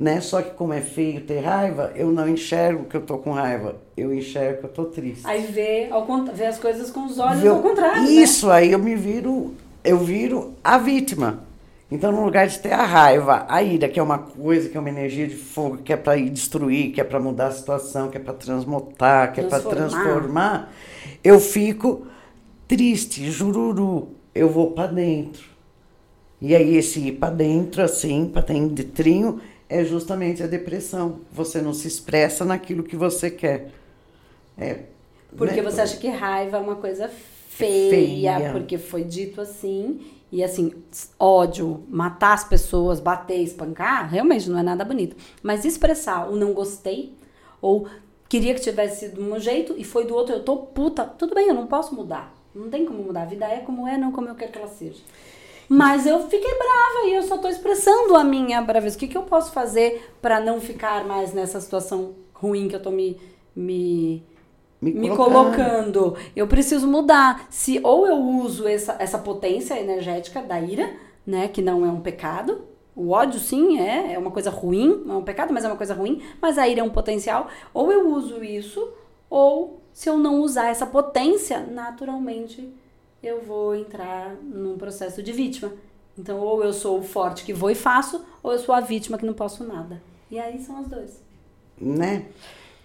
[0.00, 0.20] Né?
[0.20, 3.76] Só que como é feio ter raiva, eu não enxergo que eu tô com raiva.
[3.96, 5.26] Eu enxergo que eu tô triste.
[5.26, 8.02] Aí vê, ao, vê as coisas com os olhos Eu- ao contrário.
[8.02, 8.08] né?
[8.10, 11.46] Isso, aí eu me viro, eu viro a vítima.
[11.90, 14.80] Então, no lugar de ter a raiva, a ira, que é uma coisa, que é
[14.80, 18.08] uma energia de fogo, que é para ir destruir, que é para mudar a situação,
[18.08, 20.70] que é para transmutar, que é para Transformar.
[21.24, 22.06] eu fico
[22.68, 25.42] triste, jururu, eu vou para dentro.
[26.40, 31.20] E aí esse ir para dentro, assim, para ter detrinho, é justamente a depressão.
[31.32, 33.70] Você não se expressa naquilo que você quer.
[34.56, 34.84] É,
[35.36, 35.62] Porque né?
[35.62, 37.08] você acha que raiva é uma coisa
[37.48, 38.52] feia, Feia.
[38.52, 40.00] porque foi dito assim.
[40.30, 40.72] E assim,
[41.18, 45.16] ódio, matar as pessoas, bater, espancar, realmente não é nada bonito.
[45.42, 47.14] Mas expressar o não gostei,
[47.62, 47.88] ou
[48.28, 51.34] queria que tivesse sido de um jeito e foi do outro, eu tô puta, tudo
[51.34, 52.34] bem, eu não posso mudar.
[52.54, 53.22] Não tem como mudar.
[53.22, 55.00] A vida é como é, não como eu quero que ela seja.
[55.68, 58.96] Mas eu fiquei brava e eu só tô expressando a minha braveza.
[58.96, 62.82] O que, que eu posso fazer pra não ficar mais nessa situação ruim que eu
[62.82, 63.20] tô me,
[63.54, 64.22] me
[64.80, 65.56] Me me colocando.
[65.56, 66.16] colocando.
[66.34, 67.46] Eu preciso mudar.
[67.50, 70.90] Se ou eu uso essa, essa potência energética da ira,
[71.26, 72.62] né, que não é um pecado.
[72.96, 75.76] O ódio sim é, é uma coisa ruim, não é um pecado, mas é uma
[75.76, 77.48] coisa ruim, mas a ira é um potencial.
[77.74, 78.92] Ou eu uso isso,
[79.30, 82.68] ou se eu não usar essa potência, naturalmente
[83.22, 85.72] eu vou entrar num processo de vítima.
[86.16, 89.16] Então, ou eu sou o forte que vou e faço, ou eu sou a vítima
[89.18, 90.02] que não posso nada.
[90.30, 91.22] E aí são os dois.
[91.80, 92.26] né?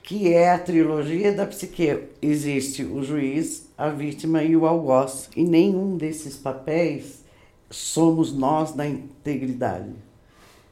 [0.03, 2.07] Que é a trilogia da psique.
[2.21, 5.29] Existe o juiz, a vítima e o algoz.
[5.35, 7.23] E nenhum desses papéis
[7.69, 9.93] somos nós da integridade.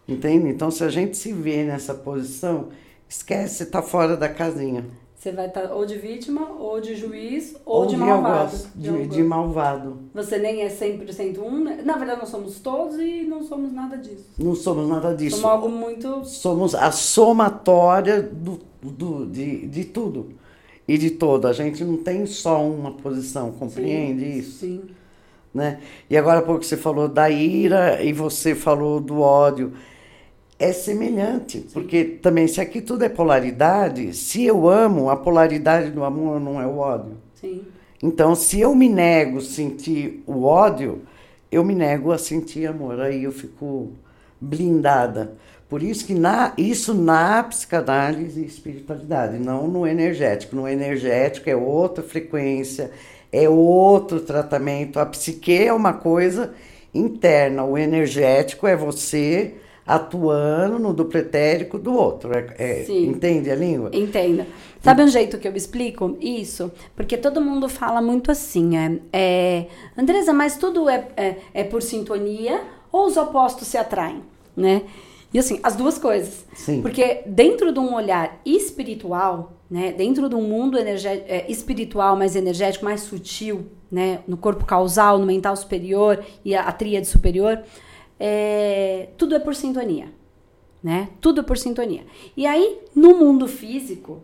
[0.07, 0.49] Entende?
[0.49, 2.69] Então, se a gente se vê nessa posição,
[3.07, 4.85] esquece, tá fora da casinha.
[5.21, 8.57] Você vai estar ou de vítima, ou de juiz, ou, ou de malvado.
[8.73, 9.99] De, de, malvado.
[10.15, 11.63] Você nem é 100% um.
[11.63, 11.83] Né?
[11.85, 14.25] Na verdade, nós somos todos e não somos nada disso.
[14.39, 15.37] Não somos nada disso.
[15.37, 16.25] Somos algo muito.
[16.25, 20.29] Somos a somatória do, do, de, de tudo
[20.87, 21.47] e de todo.
[21.47, 24.57] A gente não tem só uma posição, compreende sim, isso?
[24.57, 24.81] Sim.
[25.53, 25.81] Né?
[26.09, 29.71] E agora há pouco você falou da ira e você falou do ódio
[30.61, 36.03] é semelhante, porque também se aqui tudo é polaridade, se eu amo, a polaridade do
[36.03, 37.17] amor não é o ódio.
[37.33, 37.63] Sim.
[38.01, 41.01] Então, se eu me nego a sentir o ódio,
[41.51, 43.01] eu me nego a sentir amor.
[43.01, 43.89] Aí eu fico
[44.39, 45.33] blindada.
[45.67, 50.55] Por isso que na, isso na psicanálise e espiritualidade, não no energético.
[50.55, 52.91] No energético é outra frequência,
[53.31, 54.99] é outro tratamento.
[54.99, 56.53] A psique é uma coisa
[56.93, 59.55] interna, o energético é você
[59.95, 62.31] atuando no dupletérico do outro.
[62.33, 63.89] É, é, entende a língua?
[63.93, 64.45] Entendo.
[64.81, 66.71] Sabe um jeito que eu explico isso?
[66.95, 71.81] Porque todo mundo fala muito assim, é, é Andresa, mas tudo é, é, é, por
[71.81, 74.21] sintonia ou os opostos se atraem,
[74.55, 74.83] né?
[75.33, 76.45] E assim, as duas coisas.
[76.53, 76.81] Sim.
[76.81, 82.83] Porque dentro de um olhar espiritual, né, dentro de um mundo é, espiritual mais energético,
[82.83, 87.61] mais sutil, né, no corpo causal, no mental superior e a, a tríade superior,
[88.23, 90.13] é, tudo é por sintonia,
[90.83, 91.09] né?
[91.19, 92.05] Tudo é por sintonia.
[92.37, 94.21] E aí, no mundo físico,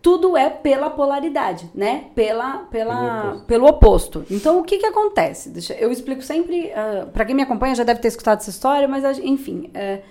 [0.00, 2.10] tudo é pela polaridade, né?
[2.14, 3.46] Pela, pela, oposto.
[3.46, 4.24] pelo oposto.
[4.30, 5.50] Então, o que que acontece?
[5.50, 8.50] Deixa, eu explico sempre, uh, ah, para quem me acompanha já deve ter escutado essa
[8.50, 10.02] história, mas enfim, uh,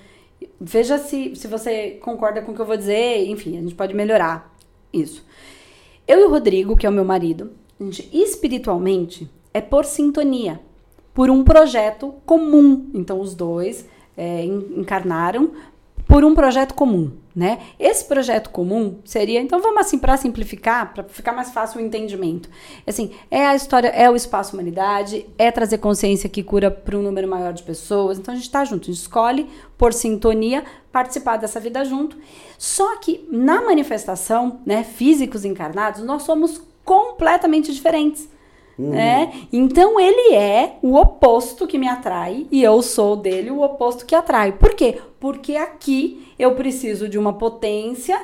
[0.60, 3.93] veja se, se você concorda com o que eu vou dizer, enfim, a gente pode
[3.93, 4.54] melhorar
[4.91, 5.26] isso.
[6.06, 10.60] Eu e o Rodrigo, que é o meu marido, a gente, espiritualmente, é por sintonia
[11.13, 12.89] por um projeto comum.
[12.93, 13.86] Então, os dois
[14.17, 15.52] é, encarnaram
[16.10, 17.60] por um projeto comum, né?
[17.80, 22.50] Esse projeto comum seria, então vamos assim para simplificar, para ficar mais fácil o entendimento.
[22.88, 27.04] Assim, é a história, é o espaço humanidade, é trazer consciência que cura para um
[27.04, 28.17] número maior de pessoas.
[28.17, 32.17] Então a gente está junto, a gente escolhe por sintonia participar dessa vida junto.
[32.58, 38.28] Só que na manifestação, né, físicos encarnados, nós somos completamente diferentes.
[38.80, 38.92] Uhum.
[38.92, 39.34] Né?
[39.52, 44.15] Então ele é o oposto que me atrai e eu sou dele o oposto que
[44.15, 44.54] atrai.
[44.54, 44.98] Por quê?
[45.20, 48.18] Porque aqui eu preciso de uma potência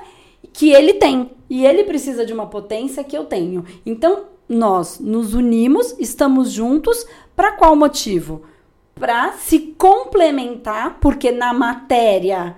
[0.53, 3.65] que ele tem e ele precisa de uma potência que eu tenho.
[3.85, 8.43] Então nós nos unimos, estamos juntos para qual motivo?
[8.93, 12.55] Para se complementar, porque na matéria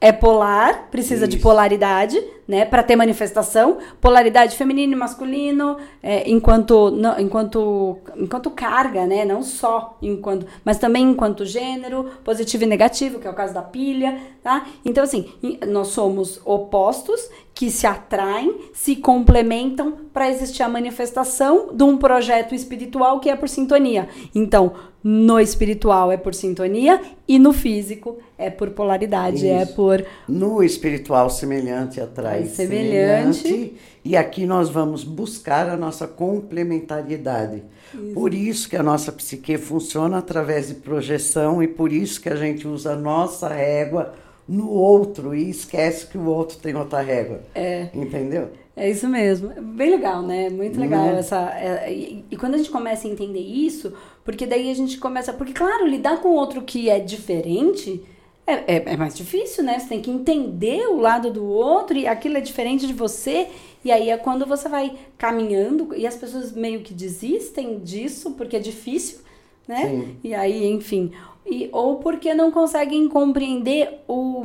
[0.00, 1.36] é polar, precisa Isso.
[1.36, 8.50] de polaridade, né, para ter manifestação, polaridade feminino e masculino, é, enquanto, não, enquanto, enquanto
[8.50, 13.34] carga, né, não só enquanto, mas também enquanto gênero, positivo e negativo, que é o
[13.34, 14.66] caso da pilha, tá?
[14.84, 15.32] Então assim,
[15.66, 22.54] nós somos opostos que se atraem, se complementam para existir a manifestação de um projeto
[22.54, 24.10] espiritual que é por sintonia.
[24.34, 29.72] Então, no espiritual é por sintonia e no físico é por polaridade, é Isso.
[29.72, 33.38] é por no espiritual semelhante atrai é semelhante.
[33.38, 33.74] semelhante.
[34.04, 37.62] e aqui nós vamos buscar a nossa complementariedade.
[37.94, 38.12] Isso.
[38.12, 42.36] Por isso que a nossa psique funciona através de projeção e por isso que a
[42.36, 44.12] gente usa a nossa régua
[44.48, 47.40] no outro e esquece que o outro tem outra régua.
[47.54, 47.88] É.
[47.94, 48.50] Entendeu?
[48.76, 49.48] É isso mesmo.
[49.60, 50.50] Bem legal, né?
[50.50, 51.16] Muito legal uhum.
[51.16, 51.50] essa.
[51.58, 55.32] É, e, e, quando a gente começa a entender isso, porque daí a gente começa.
[55.32, 58.02] Porque, claro, lidar com outro que é diferente
[58.46, 59.78] é, é, é, mais difícil, né?
[59.78, 63.48] Você tem que entender o lado do outro e aquilo é diferente de você.
[63.82, 68.56] E aí é quando você vai caminhando e as pessoas meio que desistem disso porque
[68.56, 69.20] é difícil,
[69.66, 69.88] né?
[69.88, 70.16] Sim.
[70.22, 71.12] E aí, enfim
[71.46, 74.44] e, ou porque não conseguem compreender o,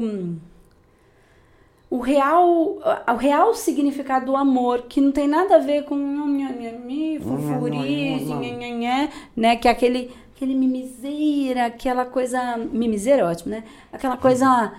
[1.90, 5.96] o, real, o real significado do amor, que não tem nada a ver com
[7.20, 8.34] fofurice,
[9.36, 9.56] né?
[9.56, 12.58] Que é aquele, aquele mimiseira, aquela coisa.
[12.58, 13.64] Mimiseira é ótimo, né?
[13.92, 14.74] Aquela coisa.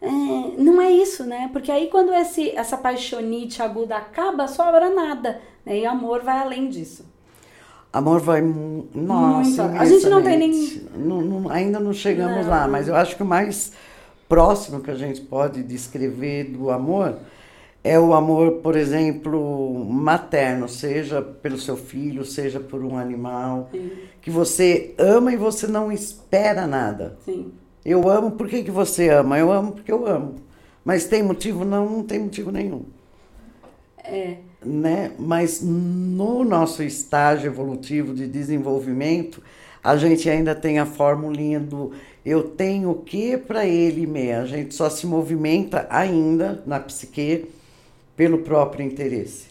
[0.00, 1.48] É, não é isso, né?
[1.52, 5.40] Porque aí quando esse, essa paixonite aguda acaba, sobra nada.
[5.64, 5.78] Né?
[5.78, 7.04] E amor vai além disso.
[7.98, 8.40] Amor vai.
[8.94, 10.82] Nossa, a gente não tem nem.
[10.96, 12.50] Não, não, ainda não chegamos não.
[12.50, 13.72] lá, mas eu acho que o mais
[14.28, 17.16] próximo que a gente pode descrever do amor
[17.82, 23.90] é o amor, por exemplo, materno, seja pelo seu filho, seja por um animal, Sim.
[24.22, 27.18] que você ama e você não espera nada.
[27.24, 27.50] Sim.
[27.84, 29.36] Eu amo, por que, que você ama?
[29.36, 30.36] Eu amo porque eu amo.
[30.84, 31.64] Mas tem motivo?
[31.64, 32.84] Não, não tem motivo nenhum.
[34.04, 35.12] É né?
[35.18, 39.42] Mas no nosso estágio evolutivo de desenvolvimento,
[39.82, 41.92] A gente ainda tem a formulinha do
[42.24, 44.42] eu tenho o que para ele mesmo.
[44.42, 47.46] A gente só se movimenta ainda na psique
[48.14, 49.46] pelo próprio interesse.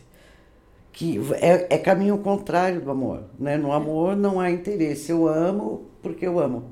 [0.91, 3.23] Que é, é caminho contrário do amor.
[3.39, 3.57] Né?
[3.57, 5.11] No amor não há interesse.
[5.11, 6.65] Eu amo porque eu amo.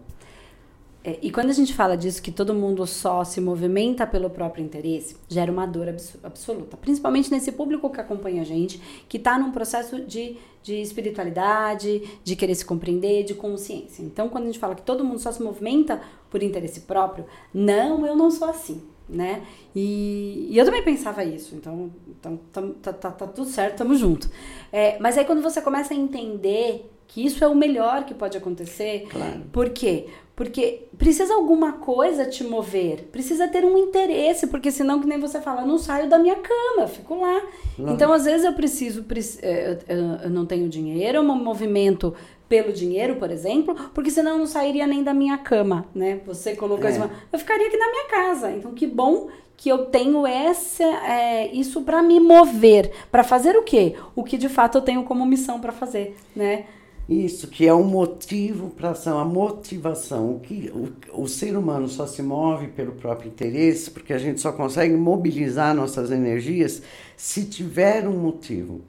[1.06, 4.66] É, e quando a gente fala disso, que todo mundo só se movimenta pelo próprio
[4.66, 6.76] interesse, gera uma dor abs absoluta.
[6.76, 12.36] Principalmente nesse público que acompanha a gente, que está num processo de, de espiritualidade, de
[12.36, 14.02] querer se compreender, de consciência.
[14.02, 16.02] Então, quando a gente fala que todo mundo só se movimenta
[16.32, 18.82] por interesse próprio, não, eu não sou assim.
[19.08, 19.44] Né?
[19.76, 22.40] E, e eu também pensava isso, então, então
[22.82, 24.28] tá, tá, tá tudo certo, tamo junto.
[24.74, 28.36] É, mas aí quando você começa a entender que isso é o melhor que pode
[28.36, 29.42] acontecer, claro.
[29.52, 30.08] por quê?
[30.36, 35.40] Porque precisa alguma coisa te mover, precisa ter um interesse, porque senão, que nem você
[35.40, 37.42] fala, eu não saio da minha cama, fico lá.
[37.78, 37.94] Não.
[37.94, 39.06] Então, às vezes eu preciso,
[39.42, 42.14] é, eu não tenho dinheiro, é um movimento
[42.50, 46.20] pelo dinheiro, por exemplo, porque senão eu não sairia nem da minha cama, né?
[46.26, 46.92] Você colocou é.
[46.92, 48.52] isso, eu ficaria aqui na minha casa.
[48.52, 53.64] Então, que bom que eu tenho essa, é, isso para me mover, para fazer o
[53.64, 53.96] quê?
[54.16, 56.66] O que de fato eu tenho como missão para fazer, né?
[57.08, 60.36] Isso, que é um motivo para ação, a motivação.
[60.36, 64.42] O, que, o, o ser humano só se move pelo próprio interesse, porque a gente
[64.42, 66.82] só consegue mobilizar nossas energias
[67.16, 68.82] se tiver um motivo.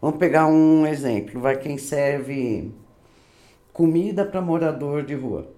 [0.00, 2.70] Vamos pegar um exemplo: vai quem serve
[3.72, 5.48] comida para morador de rua.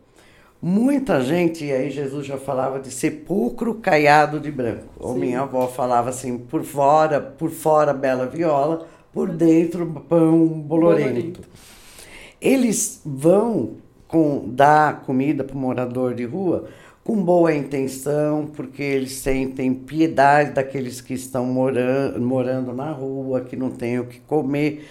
[0.62, 4.88] Muita gente, e aí Jesus já falava de sepulcro caiado de branco.
[4.98, 11.10] Ou minha avó falava assim, por fora, por fora bela viola, por dentro pão bolorento.
[11.10, 11.40] bolorento.
[12.40, 13.76] Eles vão
[14.06, 16.68] com, dar comida para o morador de rua
[17.06, 23.54] com boa intenção, porque eles sentem piedade daqueles que estão morando, morando na rua, que
[23.54, 24.84] não têm o que comer,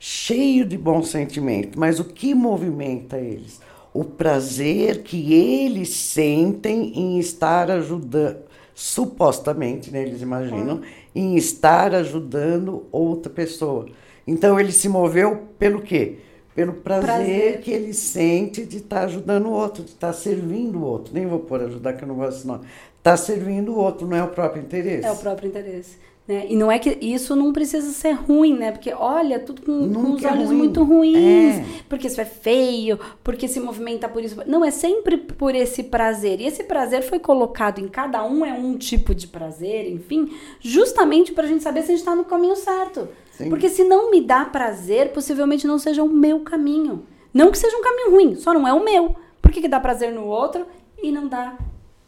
[0.00, 1.78] cheio de bom sentimento.
[1.78, 3.60] Mas o que movimenta eles?
[3.92, 8.38] O prazer que eles sentem em estar ajudando,
[8.74, 10.80] supostamente, né, eles imaginam,
[11.14, 13.86] em estar ajudando outra pessoa.
[14.26, 16.16] Então ele se moveu pelo quê?
[16.58, 20.12] Pelo prazer, prazer, que ele sente de estar tá ajudando o outro, de estar tá
[20.12, 21.14] servindo o outro.
[21.14, 22.62] Nem vou pôr ajudar, que eu não gosto não.
[22.98, 25.06] Está servindo o outro, não é o próprio interesse.
[25.06, 25.96] É o próprio interesse.
[26.26, 26.46] Né?
[26.48, 28.72] E não é que isso não precisa ser ruim, né?
[28.72, 30.56] Porque olha, tudo com, com os é olhos ruim.
[30.56, 31.64] muito ruins, é.
[31.88, 34.42] porque isso é feio, porque se movimenta por isso.
[34.44, 36.40] Não, é sempre por esse prazer.
[36.40, 41.30] E esse prazer foi colocado em cada um, é um tipo de prazer, enfim, justamente
[41.30, 43.08] para a gente saber se a gente está no caminho certo.
[43.38, 43.50] Sim.
[43.50, 47.06] Porque se não me dá prazer, possivelmente não seja o meu caminho.
[47.32, 49.14] Não que seja um caminho ruim, só não é o meu.
[49.40, 50.66] Por que, que dá prazer no outro
[51.00, 51.56] e não dá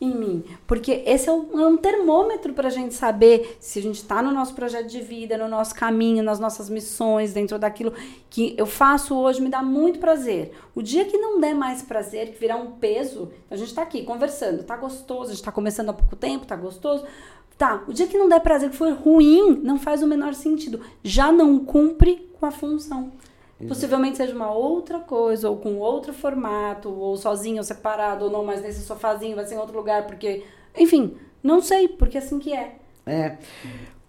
[0.01, 0.43] em mim?
[0.67, 4.21] Porque esse é um, é um termômetro para a gente saber se a gente está
[4.21, 7.93] no nosso projeto de vida, no nosso caminho, nas nossas missões, dentro daquilo
[8.29, 10.53] que eu faço hoje, me dá muito prazer.
[10.75, 14.03] O dia que não der mais prazer, que virar um peso, a gente está aqui
[14.03, 17.05] conversando, tá gostoso, a gente está começando há pouco tempo, tá gostoso.
[17.61, 20.81] Tá, o dia que não der prazer, que for ruim, não faz o menor sentido.
[21.05, 23.13] Já não cumpre com a função.
[23.61, 23.69] Exato.
[23.69, 28.43] Possivelmente seja uma outra coisa, ou com outro formato, ou sozinho, ou separado, ou não
[28.43, 30.43] mais nesse sofazinho, vai ser em outro lugar, porque.
[30.75, 32.77] Enfim, não sei, porque é assim que é.
[33.05, 33.37] É.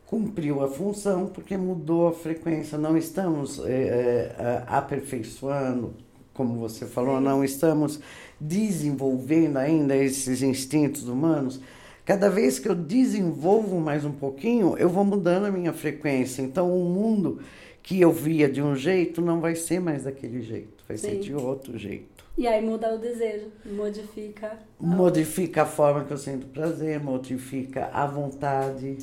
[0.06, 2.78] Cumpriu a função porque mudou a frequência.
[2.78, 5.94] Não estamos é, é, aperfeiçoando,
[6.34, 7.24] como você falou, Sim.
[7.26, 8.00] não estamos
[8.40, 11.60] desenvolvendo ainda esses instintos humanos
[12.06, 16.42] Cada vez que eu desenvolvo mais um pouquinho, eu vou mudando a minha frequência.
[16.42, 17.40] Então, o mundo
[17.84, 21.10] que eu via de um jeito não vai ser mais daquele jeito, vai Sim.
[21.10, 22.24] ser de outro jeito.
[22.38, 24.58] E aí muda o desejo, modifica.
[24.80, 24.84] A...
[24.84, 28.98] Modifica a forma que eu sinto prazer, modifica a vontade,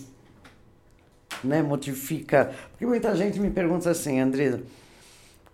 [1.45, 1.63] né?
[1.63, 2.53] Modifica.
[2.71, 4.63] Porque muita gente me pergunta assim, Andresa,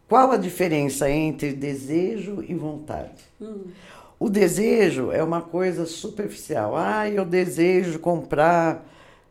[0.08, 3.22] qual a diferença entre desejo e vontade?
[3.40, 3.64] Hum.
[4.24, 6.74] O desejo é uma coisa superficial.
[6.74, 8.82] Ah, eu desejo comprar,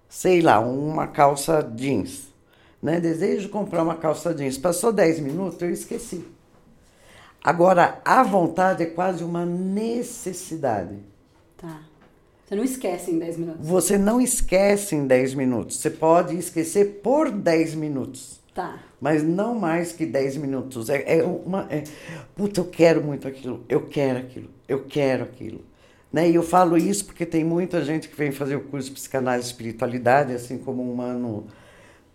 [0.07, 2.27] sei lá, uma calça jeans.
[2.79, 2.99] Né?
[2.99, 4.55] Desejo comprar uma calça jeans.
[4.55, 6.23] Passou 10 minutos, eu esqueci.
[7.43, 10.95] Agora, a vontade é quase uma necessidade.
[11.57, 11.81] Tá.
[12.45, 13.67] Você não esquece em 10 minutos.
[13.67, 15.77] Você não esquece em 10 minutos.
[15.77, 18.39] Você pode esquecer por 10 minutos.
[18.53, 18.77] Tá.
[19.01, 20.87] Mas não mais que 10 minutos.
[20.87, 21.65] É, é uma.
[21.71, 21.83] É,
[22.35, 23.65] puta, eu quero muito aquilo.
[23.67, 24.52] Eu quero aquilo.
[24.68, 25.61] Eu quero aquilo.
[26.11, 26.30] Né?
[26.30, 29.47] E eu falo isso porque tem muita gente que vem fazer o curso de psicanálise
[29.47, 31.47] e espiritualidade, assim como um humano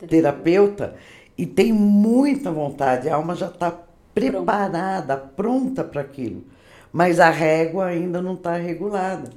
[0.07, 0.95] terapeuta,
[1.37, 3.77] e tem muita vontade, a alma já está
[4.15, 6.45] preparada, pronta para aquilo.
[6.93, 9.31] Mas a régua ainda não está regulada.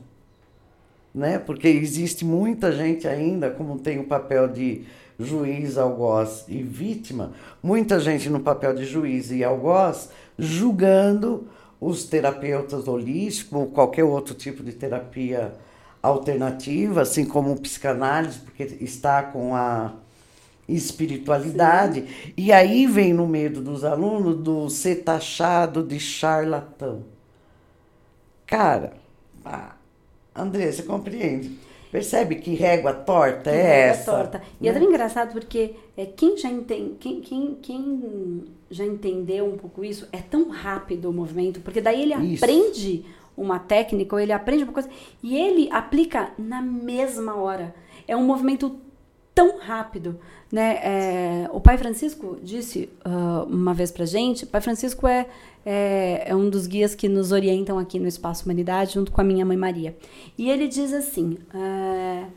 [1.14, 1.40] Né?
[1.40, 4.86] Porque existe muita gente ainda, como tem o papel de
[5.20, 11.48] juiz, algoz e vítima, muita gente no papel de juiz e algoz julgando
[11.82, 15.52] os terapeutas holísticos ou qualquer outro tipo de terapia
[16.02, 19.96] alternativa, assim como o psicanálise, porque está com a
[20.70, 22.02] espiritualidade.
[22.02, 22.34] Sim.
[22.38, 27.04] E aí vem no medo dos alunos do ser taxado de charlatão.
[28.46, 28.94] Cara,
[29.44, 29.74] ah,
[30.36, 31.58] André, você compreende?
[31.92, 34.12] Percebe que régua torta é régua essa?
[34.12, 34.42] torta.
[34.62, 34.78] E é né?
[34.78, 39.84] é tão engraçado porque é, quem, já entende, quem, quem, quem já entendeu um pouco
[39.84, 42.44] isso, é tão rápido o movimento, porque daí ele isso.
[42.44, 44.90] aprende uma técnica, ou ele aprende uma coisa,
[45.22, 47.76] e ele aplica na mesma hora.
[48.08, 48.80] É um movimento
[49.42, 50.20] tão rápido.
[50.52, 50.80] Né?
[50.84, 55.26] É, o pai Francisco disse uh, uma vez pra gente, o pai Francisco é,
[55.66, 59.24] é, é, um dos guias que nos orientam aqui no Espaço Humanidade, junto com a
[59.24, 59.98] minha mãe Maria.
[60.38, 62.32] E ele diz assim, uh,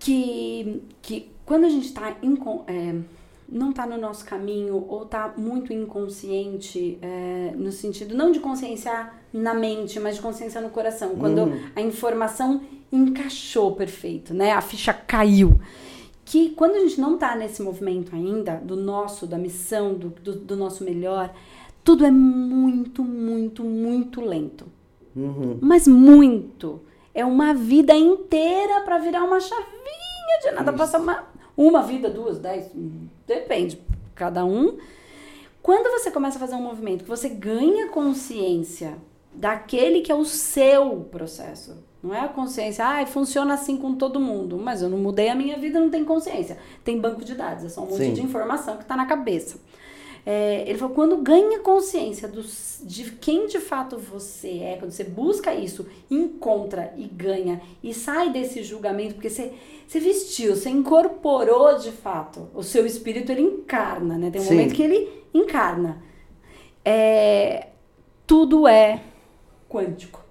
[0.00, 2.16] que, que quando a gente está
[3.52, 9.10] não está no nosso caminho ou está muito inconsciente, é, no sentido não de consciência
[9.32, 11.60] na mente, mas de consciência no coração, quando hum.
[11.76, 14.52] a informação encaixou perfeito, né?
[14.52, 15.52] A ficha caiu
[16.24, 20.34] que quando a gente não está nesse movimento ainda, do nosso, da missão, do, do,
[20.34, 21.30] do, nosso melhor,
[21.84, 24.66] tudo é muito, muito, muito lento.
[25.14, 25.58] Uhum.
[25.60, 26.80] Mas muito.
[27.14, 30.72] É uma vida inteira para virar uma chavinha de nada.
[30.72, 31.24] Passa uma,
[31.56, 32.70] uma vida, duas, dez,
[33.26, 33.80] depende,
[34.14, 34.78] cada um.
[35.62, 38.96] Quando você começa a fazer um movimento que você ganha consciência
[39.32, 44.18] daquele que é o seu processo, não é a consciência, ah, funciona assim com todo
[44.18, 46.58] mundo, mas eu não mudei a minha vida, não tem consciência.
[46.82, 48.12] Tem banco de dados, é só um monte Sim.
[48.14, 49.56] de informação que está na cabeça.
[50.24, 52.30] É, ele falou, quando ganha consciência
[52.82, 58.30] de quem de fato você é, quando você busca isso, encontra e ganha, e sai
[58.30, 59.52] desse julgamento, porque você,
[59.86, 64.30] você vestiu, você incorporou de fato, o seu espírito ele encarna, né?
[64.30, 64.54] Tem um Sim.
[64.54, 66.00] momento que ele encarna.
[66.84, 67.68] É,
[68.24, 69.02] tudo é
[69.68, 70.24] quântico.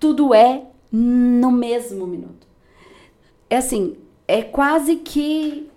[0.00, 2.46] Tudo é no mesmo minuto.
[3.50, 5.68] É assim, é quase que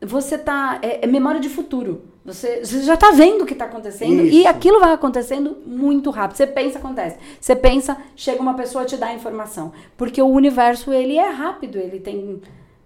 [0.00, 0.78] você tá.
[0.82, 2.15] É, é memória de futuro.
[2.26, 4.36] Você, você já tá vendo o que tá acontecendo Isso.
[4.36, 6.36] e aquilo vai acontecendo muito rápido.
[6.36, 7.16] Você pensa, acontece.
[7.40, 9.72] Você pensa, chega uma pessoa te dá a informação.
[9.96, 12.42] Porque o universo, ele é rápido, ele tem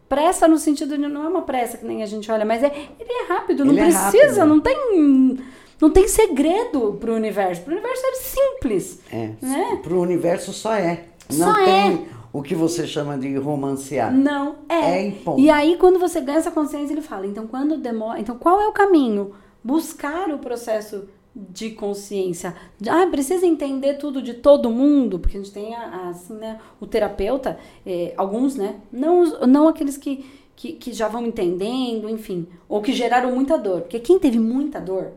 [0.09, 2.67] pressa no sentido de não é uma pressa que nem a gente olha, mas é
[2.67, 4.47] ele é rápido, não ele é precisa, rápido.
[4.47, 5.39] não tem
[5.81, 7.63] não tem segredo pro universo.
[7.63, 9.01] Pro universo é simples.
[9.11, 9.31] É.
[9.41, 9.79] Né?
[9.83, 11.05] Pro universo só é.
[11.33, 12.20] Não Só tem é.
[12.33, 14.15] O que você chama de romancear.
[14.15, 14.99] Não, é.
[14.99, 15.41] É e ponto.
[15.41, 18.21] E aí, quando você ganha essa consciência, ele fala, então quando demora.
[18.21, 19.33] Então, qual é o caminho?
[19.63, 22.55] Buscar o processo de consciência.
[22.89, 27.59] Ah, precisa entender tudo de todo mundo, porque a gente tem assim, né, o terapeuta,
[27.87, 28.81] é, alguns, né?
[28.93, 30.25] Não, não aqueles que,
[30.57, 33.83] que, que já vão entendendo, enfim, ou que geraram muita dor.
[33.83, 35.13] Porque quem teve muita dor,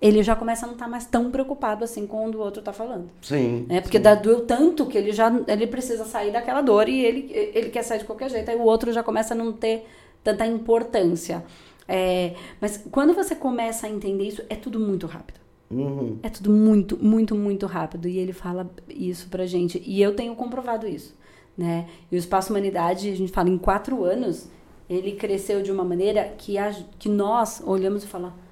[0.00, 2.72] ele já começa a não estar tá mais tão preocupado assim com o outro está
[2.72, 3.08] falando.
[3.22, 3.66] Sim.
[3.68, 4.22] É porque sim.
[4.22, 7.98] Doeu tanto que ele já ele precisa sair daquela dor e ele, ele quer sair
[7.98, 8.50] de qualquer jeito.
[8.50, 9.86] Aí o outro já começa a não ter
[10.22, 11.44] tanta importância.
[11.88, 15.40] É, mas quando você começa a entender isso, é tudo muito rápido.
[15.70, 16.18] Uhum.
[16.22, 18.06] É tudo muito, muito, muito rápido.
[18.06, 19.82] E ele fala isso pra gente.
[19.84, 21.16] E eu tenho comprovado isso.
[21.56, 21.88] Né?
[22.12, 24.48] E o Espaço Humanidade, a gente fala, em quatro anos,
[24.90, 28.45] ele cresceu de uma maneira que, a, que nós olhamos e falamos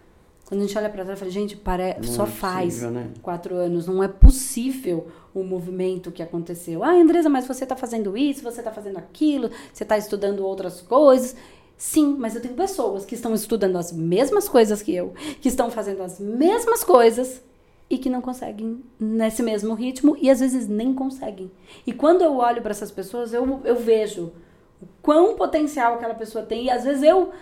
[0.54, 1.96] quando a gente olha para trás, fala, gente, pare...
[2.02, 3.10] só é faz possível, né?
[3.20, 6.84] quatro anos, não é possível o movimento que aconteceu.
[6.84, 10.80] Ah, Andresa, mas você está fazendo isso, você está fazendo aquilo, você está estudando outras
[10.80, 11.34] coisas.
[11.76, 15.72] Sim, mas eu tenho pessoas que estão estudando as mesmas coisas que eu, que estão
[15.72, 17.42] fazendo as mesmas coisas
[17.90, 21.50] e que não conseguem nesse mesmo ritmo e às vezes nem conseguem.
[21.84, 24.32] E quando eu olho para essas pessoas, eu, eu vejo
[24.80, 27.32] o quão potencial aquela pessoa tem e às vezes eu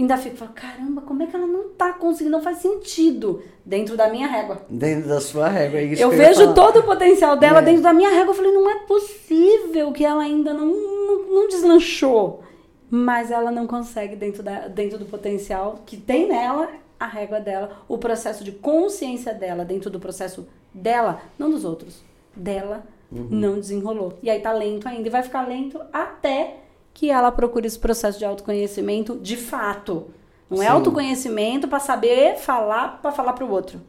[0.00, 2.30] ainda fico falando, caramba, como é que ela não tá conseguindo?
[2.30, 4.62] Não faz sentido dentro da minha régua.
[4.68, 7.62] Dentro da sua régua, é isso Eu vejo todo o potencial dela é.
[7.62, 8.30] dentro da minha régua.
[8.30, 12.42] Eu falei, não é possível que ela ainda não, não, não deslanchou.
[12.90, 16.68] Mas ela não consegue, dentro, da, dentro do potencial que tem nela,
[16.98, 22.02] a régua dela, o processo de consciência dela, dentro do processo dela, não dos outros,
[22.34, 23.28] dela, uhum.
[23.30, 24.18] não desenrolou.
[24.22, 26.61] E aí tá lento ainda, e vai ficar lento até
[26.94, 30.06] que ela procure esse processo de autoconhecimento de fato.
[30.50, 30.66] Não é Sim.
[30.66, 33.80] é autoconhecimento para saber falar para falar para o outro.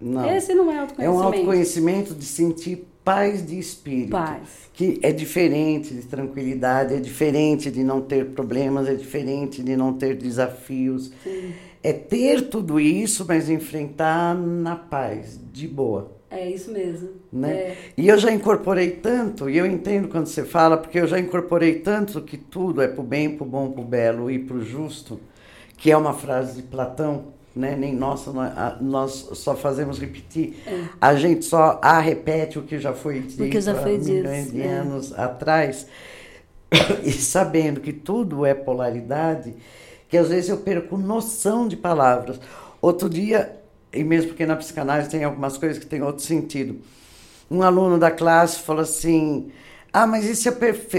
[0.00, 0.28] Não.
[0.28, 1.02] Esse não é autoconhecimento.
[1.02, 4.10] É um autoconhecimento de sentir paz de espírito.
[4.10, 4.68] Paz.
[4.74, 9.94] Que é diferente de tranquilidade, é diferente de não ter problemas, é diferente de não
[9.94, 11.10] ter desafios.
[11.24, 11.52] Sim.
[11.88, 16.12] É ter tudo isso, mas enfrentar na paz, de boa.
[16.30, 17.08] É isso mesmo.
[17.32, 17.50] Né?
[17.50, 17.76] É.
[17.96, 21.76] E eu já incorporei tanto, e eu entendo quando você fala, porque eu já incorporei
[21.76, 25.18] tanto que tudo é pro bem, pro bom, pro belo e pro justo,
[25.78, 27.74] que é uma frase de Platão, né?
[27.74, 28.30] Nem nossa,
[28.82, 30.62] nós, só fazemos repetir.
[31.00, 34.52] A gente só a repete o que já foi dito já há foi dito, milhões
[34.52, 34.68] de é.
[34.68, 35.86] anos atrás.
[37.02, 39.54] E sabendo que tudo é polaridade,
[40.08, 42.40] que às vezes eu perco noção de palavras.
[42.80, 43.56] Outro dia,
[43.92, 46.80] e mesmo porque na psicanálise tem algumas coisas que têm outro sentido,
[47.50, 49.50] um aluno da classe falou assim:
[49.92, 50.52] Ah, mas e se a,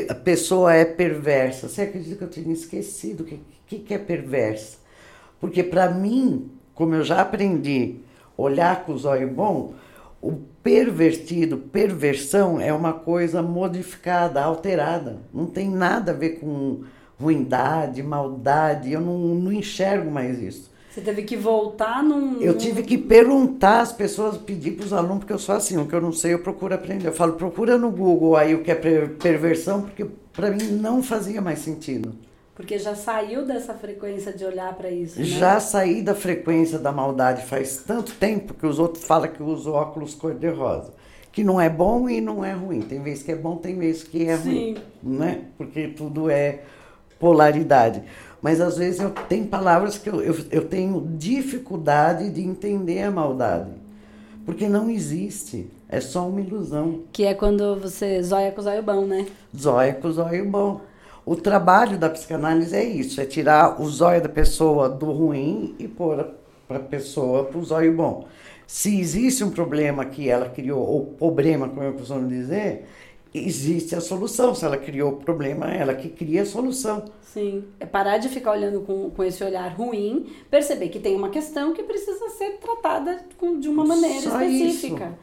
[0.09, 1.67] a pessoa é perversa?
[1.67, 4.77] Você acredita que eu tinha esquecido o que, que, que é perversa?
[5.39, 7.97] Porque para mim, como eu já aprendi,
[8.35, 9.73] olhar com os olhos bom,
[10.21, 15.21] o pervertido, perversão é uma coisa modificada, alterada.
[15.33, 16.83] Não tem nada a ver com
[17.19, 18.91] ruindade, maldade.
[18.91, 20.69] Eu não, não enxergo mais isso.
[20.89, 22.41] Você teve que voltar num.
[22.41, 25.85] Eu tive que perguntar às pessoas, pedir para os alunos, porque eu sou assim, o
[25.85, 27.07] que eu não sei eu procuro aprender.
[27.07, 31.03] Eu falo, procura no Google aí o que é per- perversão, porque para mim não
[31.03, 32.11] fazia mais sentido.
[32.55, 35.17] Porque já saiu dessa frequência de olhar pra isso.
[35.19, 35.25] Né?
[35.25, 39.45] Já saí da frequência da maldade faz tanto tempo que os outros falam que eu
[39.45, 40.91] uso óculos cor-de-rosa.
[41.31, 42.81] Que não é bom e não é ruim.
[42.81, 44.75] Tem vezes que é bom, tem vezes que é ruim.
[45.01, 45.41] Né?
[45.57, 46.59] Porque tudo é
[47.19, 48.01] polaridade.
[48.41, 53.11] Mas às vezes eu tenho palavras que eu, eu, eu tenho dificuldade de entender a
[53.11, 53.71] maldade.
[54.45, 55.69] Porque não existe.
[55.87, 57.01] É só uma ilusão.
[57.11, 59.25] Que é quando você zóia com o zóio bom, né?
[59.55, 60.81] Zóia com zóio bom.
[61.25, 65.87] O trabalho da psicanálise é isso, é tirar o zóio da pessoa do ruim e
[65.87, 66.27] pôr
[66.67, 68.27] para a pessoa para o zóio bom.
[68.65, 72.87] Se existe um problema que ela criou, ou problema, como eu costumo dizer,
[73.33, 74.53] existe a solução.
[74.55, 77.05] Se ela criou o problema, ela que cria a solução.
[77.21, 77.63] Sim.
[77.79, 81.73] É parar de ficar olhando com, com esse olhar ruim, perceber que tem uma questão
[81.73, 85.17] que precisa ser tratada com- de uma maneira Só específica.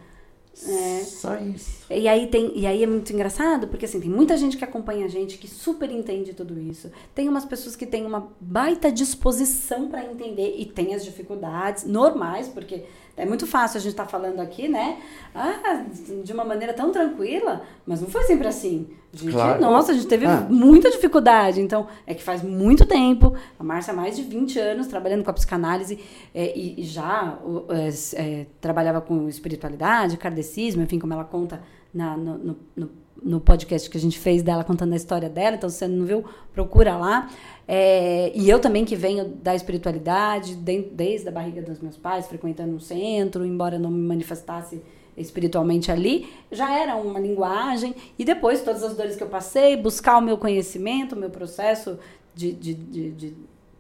[0.67, 1.01] É.
[1.05, 1.86] Só isso.
[1.89, 5.05] E aí, tem, e aí é muito engraçado, porque assim, tem muita gente que acompanha
[5.05, 6.91] a gente, que super entende tudo isso.
[7.15, 12.49] Tem umas pessoas que têm uma baita disposição para entender e tem as dificuldades normais,
[12.49, 12.83] porque
[13.17, 14.99] é muito fácil a gente estar falando aqui, né?
[15.35, 15.85] Ah,
[16.25, 18.89] de uma maneira tão tranquila, mas não foi sempre assim.
[19.13, 19.61] Gente, Claro.
[19.63, 20.47] Nossa, a gente teve Ah.
[20.51, 21.61] muita dificuldade.
[21.61, 25.31] Então, é que faz muito tempo, a Márcia há mais de 20 anos trabalhando com
[25.31, 25.99] a psicanálise
[26.35, 27.39] é, e, e já
[27.71, 31.63] é, é, trabalhava com espiritualidade, kardecismo, enfim, como ela conta
[31.93, 32.91] na- no, no-
[33.23, 35.57] no- podcast que a gente fez dela contando a história dela.
[35.57, 37.31] Então, se você não viu, procura lá.
[37.67, 42.27] É, e eu também que venho da espiritualidade, de- desde a barriga dos meus pais,
[42.27, 44.81] frequentando um centro, embora não me manifestasse
[45.17, 47.95] espiritualmente ali, já era uma linguagem.
[48.19, 51.99] E depois, todas as dores que eu passei, buscar o meu conhecimento, o meu processo
[52.35, 53.35] de, de, de, de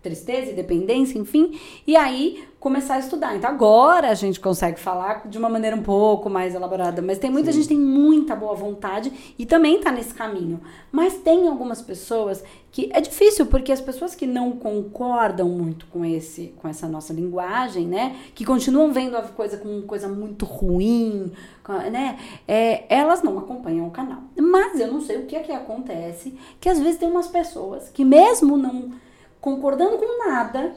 [0.06, 1.58] tristeza e dependência, enfim.
[1.84, 3.36] E aí, começar a estudar.
[3.36, 7.02] Então, agora a gente consegue falar de uma maneira um pouco mais elaborada.
[7.02, 10.60] Mas tem muita gente que tem muita boa vontade e também tá nesse caminho.
[10.92, 16.04] Mas tem algumas pessoas que é difícil, porque as pessoas que não concordam muito com
[16.04, 18.16] esse com essa nossa linguagem, né?
[18.34, 21.32] Que continuam vendo a coisa como coisa muito ruim,
[21.90, 22.18] né?
[22.46, 24.22] É, elas não acompanham o canal.
[24.36, 27.88] Mas eu não sei o que é que acontece, que às vezes tem umas pessoas
[27.90, 29.05] que mesmo não
[29.46, 30.74] concordando com nada,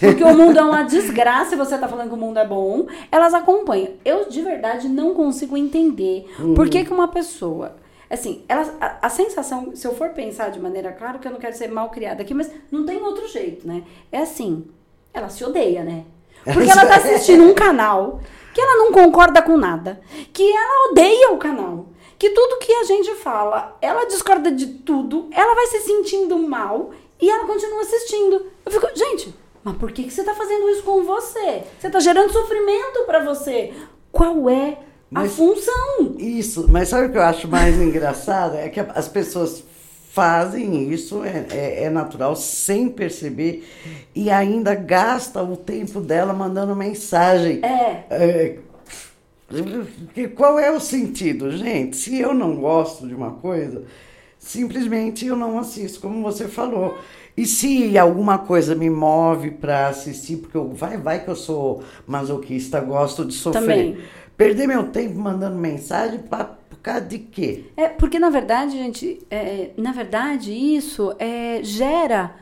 [0.00, 2.88] porque o mundo é uma desgraça e você tá falando que o mundo é bom,
[3.12, 3.92] elas acompanham.
[4.04, 6.26] Eu de verdade não consigo entender
[6.56, 7.76] por que, que uma pessoa.
[8.10, 11.38] Assim, ela, a, a sensação, se eu for pensar de maneira, claro que eu não
[11.38, 13.84] quero ser mal criada aqui, mas não tem outro jeito, né?
[14.10, 14.66] É assim,
[15.14, 16.04] ela se odeia, né?
[16.42, 18.18] Porque ela tá assistindo um canal
[18.52, 20.00] que ela não concorda com nada,
[20.32, 21.86] que ela odeia o canal,
[22.18, 26.90] que tudo que a gente fala, ela discorda de tudo, ela vai se sentindo mal
[27.22, 28.46] e ela continua assistindo.
[28.66, 29.32] Eu fico, gente,
[29.64, 31.62] mas por que, que você tá fazendo isso com você?
[31.80, 33.72] Você tá gerando sofrimento pra você.
[34.10, 34.72] Qual é
[35.14, 36.16] a Mas- função?
[36.18, 38.56] Isso, mas sabe o que eu acho mais engraçado?
[38.56, 39.62] É que as pessoas
[40.12, 43.66] fazem isso, é, é, é natural, sem perceber,
[44.14, 47.60] e ainda gasta o tempo dela mandando mensagem.
[47.64, 48.04] É.
[48.10, 48.58] É,
[50.36, 51.96] qual é o sentido, gente?
[51.96, 53.84] Se eu não gosto de uma coisa,
[54.42, 56.98] simplesmente eu não assisto, como você falou.
[57.36, 61.82] E se alguma coisa me move para assistir, porque eu, vai, vai que eu sou
[62.06, 63.60] masoquista, gosto de sofrer.
[63.62, 63.98] Também.
[64.36, 67.64] Perder meu tempo mandando mensagem pra, por causa de quê?
[67.76, 72.34] É, porque na verdade, gente, é, na verdade, isso é, gera.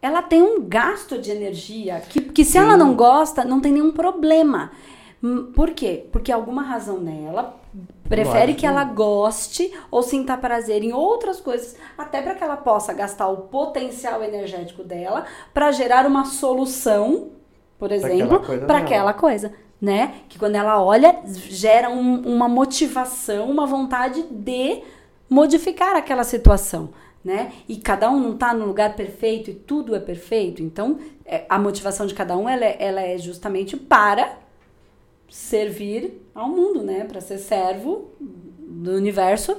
[0.00, 3.92] Ela tem um gasto de energia que, que se ela não gosta, não tem nenhum
[3.92, 4.72] problema.
[5.22, 6.06] Hum, Por quê?
[6.10, 7.61] Porque alguma razão nela
[8.08, 12.92] prefere que ela goste ou sinta prazer em outras coisas, até para que ela possa
[12.92, 17.30] gastar o potencial energético dela para gerar uma solução,
[17.78, 19.52] por exemplo, para aquela coisa.
[19.80, 20.14] né?
[20.28, 24.80] Que quando ela olha, gera um, uma motivação, uma vontade de
[25.28, 26.90] modificar aquela situação,
[27.24, 27.50] né?
[27.68, 30.62] E cada um não está no lugar perfeito e tudo é perfeito.
[30.62, 34.38] Então, é, a motivação de cada um ela é, ela é justamente para
[35.32, 37.04] servir ao mundo, né?
[37.04, 39.56] Para ser servo do universo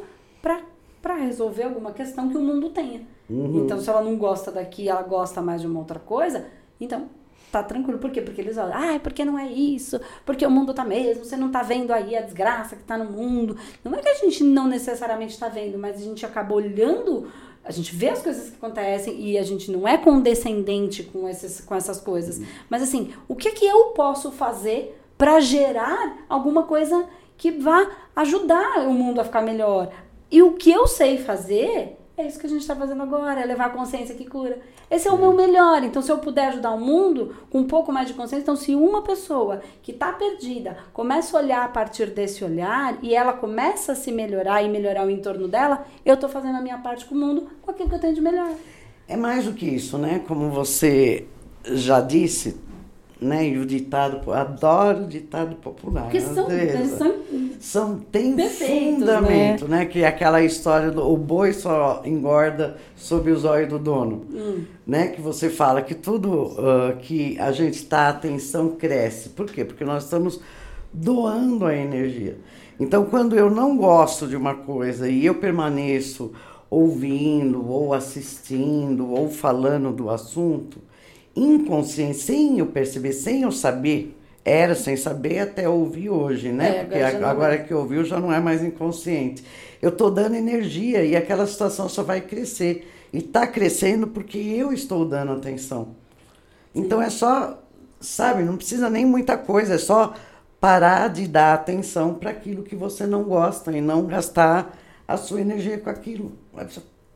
[1.04, 3.02] para resolver alguma questão que o mundo tenha.
[3.30, 3.66] Uhum.
[3.66, 6.46] Então, se ela não gosta daqui, ela gosta mais de uma outra coisa,
[6.80, 7.10] então
[7.52, 8.00] tá tranquilo.
[8.00, 8.22] Por quê?
[8.22, 10.00] Porque eles olham, ai, porque não é isso?
[10.26, 13.12] Porque o mundo tá mesmo, você não tá vendo aí a desgraça que tá no
[13.12, 13.58] mundo.
[13.84, 17.28] Não é que a gente não necessariamente tá vendo, mas a gente acaba olhando,
[17.62, 21.60] a gente vê as coisas que acontecem e a gente não é condescendente com, esses,
[21.60, 22.38] com essas coisas.
[22.38, 22.46] Uhum.
[22.70, 27.06] Mas assim, o que que eu posso fazer para gerar alguma coisa
[27.38, 29.90] que vá ajudar o mundo a ficar melhor?
[30.30, 33.46] E o que eu sei fazer é isso que a gente está fazendo agora, é
[33.46, 34.60] levar a consciência que cura.
[34.92, 35.82] Esse é o meu melhor.
[35.82, 38.76] Então, se eu puder ajudar o mundo com um pouco mais de consciência, então, se
[38.76, 43.94] uma pessoa que está perdida começa a olhar a partir desse olhar e ela começa
[43.94, 47.16] a se melhorar e melhorar o entorno dela, eu estou fazendo a minha parte com
[47.16, 48.52] o mundo com aquilo que eu tenho de melhor.
[49.08, 50.22] É mais do que isso, né?
[50.28, 51.26] Como você
[51.64, 52.60] já disse,
[53.24, 53.48] né?
[53.48, 56.04] E o ditado, adoro o ditado popular.
[56.04, 56.48] Porque são,
[56.98, 57.16] são,
[57.60, 59.80] são tem fundamento, né?
[59.80, 59.86] né?
[59.86, 64.64] Que é aquela história do o boi só engorda sob os olhos do dono, hum.
[64.86, 65.08] né?
[65.08, 69.30] Que você fala que tudo uh, que a gente está atenção cresce.
[69.30, 69.64] Por quê?
[69.64, 70.40] Porque nós estamos
[70.92, 72.38] doando a energia.
[72.80, 76.32] Então, quando eu não gosto de uma coisa e eu permaneço
[76.70, 80.80] ouvindo ou assistindo ou falando do assunto,
[81.36, 86.78] inconsciente, sem eu perceber, sem eu saber, era sem saber até ouvir hoje, né?
[86.78, 87.58] É, Porque agora, agora é.
[87.60, 89.44] que ouviu já não é mais inconsciente.
[89.82, 92.90] Eu estou dando energia e aquela situação só vai crescer.
[93.12, 95.90] E está crescendo porque eu estou dando atenção.
[96.74, 96.82] Sim.
[96.82, 97.62] Então é só,
[98.00, 100.14] sabe, não precisa nem muita coisa, é só
[100.60, 104.78] parar de dar atenção para aquilo que você não gosta e não gastar
[105.08, 106.32] a sua energia com aquilo.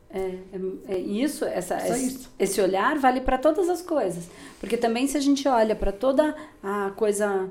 [0.10, 4.30] É, é, é isso, essa, esse, esse olhar vale para todas as coisas.
[4.60, 7.50] Porque também se a gente olha para toda a coisa,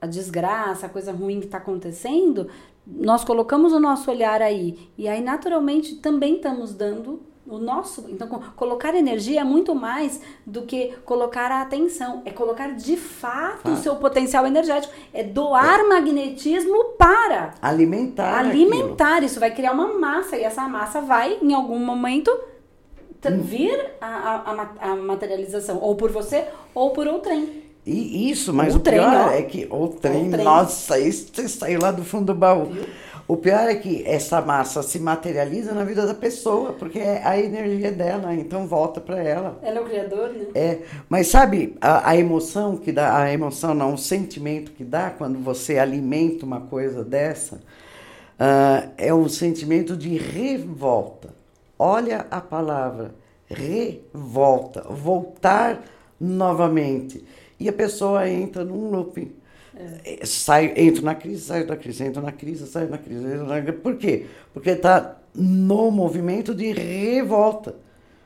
[0.00, 2.48] a desgraça, a coisa ruim que está acontecendo,
[2.86, 4.90] nós colocamos o nosso olhar aí.
[4.98, 8.06] E aí, naturalmente, também estamos dando o nosso.
[8.08, 12.22] Então, colocar energia é muito mais do que colocar a atenção.
[12.24, 14.92] É colocar de fato o seu potencial energético.
[15.12, 15.82] É doar é.
[15.82, 18.38] magnetismo para alimentar.
[18.38, 19.12] Alimentar.
[19.14, 19.26] Aquilo.
[19.26, 20.36] Isso vai criar uma massa.
[20.36, 23.40] E essa massa vai, em algum momento, hum.
[23.42, 25.78] vir a, a, a materialização.
[25.80, 27.62] Ou por você, ou por outrem.
[27.84, 29.30] E isso, mas o, o trem, pior ó.
[29.32, 32.66] é que o trem, o trem, nossa, isso saiu lá do fundo do baú.
[32.66, 32.84] Viu?
[33.28, 37.38] O pior é que essa massa se materializa na vida da pessoa, porque é a
[37.38, 39.58] energia dela, então volta para ela.
[39.62, 40.46] Ela é o criador, né?
[40.54, 45.10] É, mas sabe a, a, emoção que dá, a emoção não, o sentimento que dá
[45.10, 51.30] quando você alimenta uma coisa dessa, uh, é um sentimento de revolta.
[51.78, 53.14] Olha a palavra,
[53.46, 55.80] revolta, voltar
[56.20, 57.24] novamente.
[57.58, 59.41] E a pessoa entra num looping
[59.76, 60.26] é.
[60.26, 63.24] Sai, entro na crise, saio da crise, entro na crise, saio da crise.
[63.24, 63.72] Na...
[63.72, 64.26] Por quê?
[64.52, 67.74] Porque está no movimento de revolta.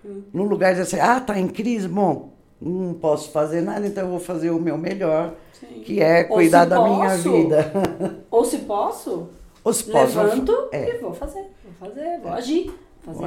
[0.04, 0.22] Hum.
[0.32, 2.30] No lugar de assim, ah, tá em crise, bom,
[2.60, 5.80] não posso fazer nada, então eu vou fazer o meu melhor, Sim.
[5.80, 8.24] que é cuidar da posso, minha vida.
[8.30, 9.28] Ou se posso,
[9.62, 10.96] ou se posso levanto é.
[10.96, 12.72] e vou fazer, vou fazer, vou agir.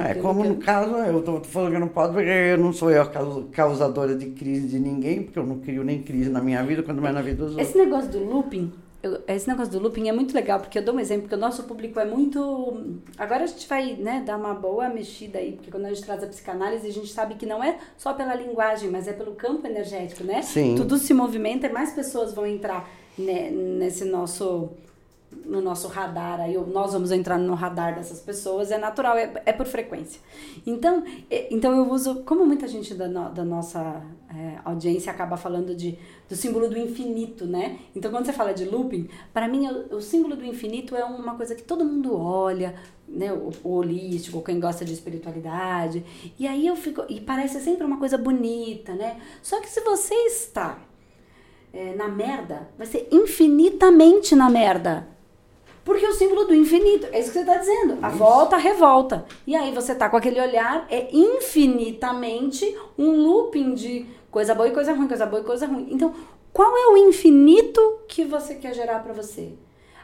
[0.06, 2.92] É como no caso, eu tô, falando que eu não posso, porque eu não sou
[2.92, 3.10] eu a
[3.52, 7.02] causadora de crise de ninguém, porque eu não crio nem crise na minha vida, quando
[7.02, 7.70] mais na vida dos outros.
[7.70, 10.96] Esse negócio do looping, eu, esse negócio do looping é muito legal, porque eu dou
[10.96, 12.98] um exemplo, porque o nosso público é muito.
[13.18, 16.22] Agora a gente vai né, dar uma boa mexida aí, porque quando a gente traz
[16.22, 19.66] a psicanálise, a gente sabe que não é só pela linguagem, mas é pelo campo
[19.66, 20.42] energético, né?
[20.42, 20.76] Sim.
[20.76, 24.72] Tudo se movimenta e mais pessoas vão entrar né, nesse nosso
[25.46, 29.54] no nosso radar, aí nós vamos entrar no radar dessas pessoas, é natural, é, é
[29.54, 30.22] por frequência.
[30.66, 35.38] Então, é, então eu uso, como muita gente da, no, da nossa é, audiência acaba
[35.38, 37.80] falando de, do símbolo do infinito, né?
[37.96, 41.36] Então, quando você fala de looping, para mim o, o, símbolo do infinito é uma
[41.36, 42.76] coisa que todo mundo olha,
[43.08, 43.34] né?
[43.34, 46.06] O, o holístico, quem gosta de espiritualidade,
[46.38, 49.20] e aí eu fico, e parece sempre uma coisa bonita, né?
[49.42, 50.80] Só que se você está
[51.74, 55.19] é, na merda, vai ser infinitamente na merda
[55.84, 57.98] porque o símbolo do infinito, é isso que você está dizendo.
[58.02, 59.26] A volta, a revolta.
[59.48, 64.72] E aí você tá com aquele olhar, é infinitamente um looping de coisa boa e
[64.72, 65.88] coisa ruim, coisa boa e coisa ruim.
[65.92, 66.14] Então,
[66.54, 69.54] qual é o infinito que você quer gerar para você?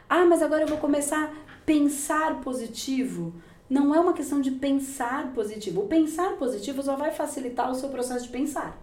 [0.08, 1.30] Ah, mas agora eu vou começar a
[1.64, 3.32] pensar positivo.
[3.68, 5.82] Não é uma questão de pensar positivo.
[5.82, 8.80] O pensar positivo só vai facilitar o seu processo de pensar,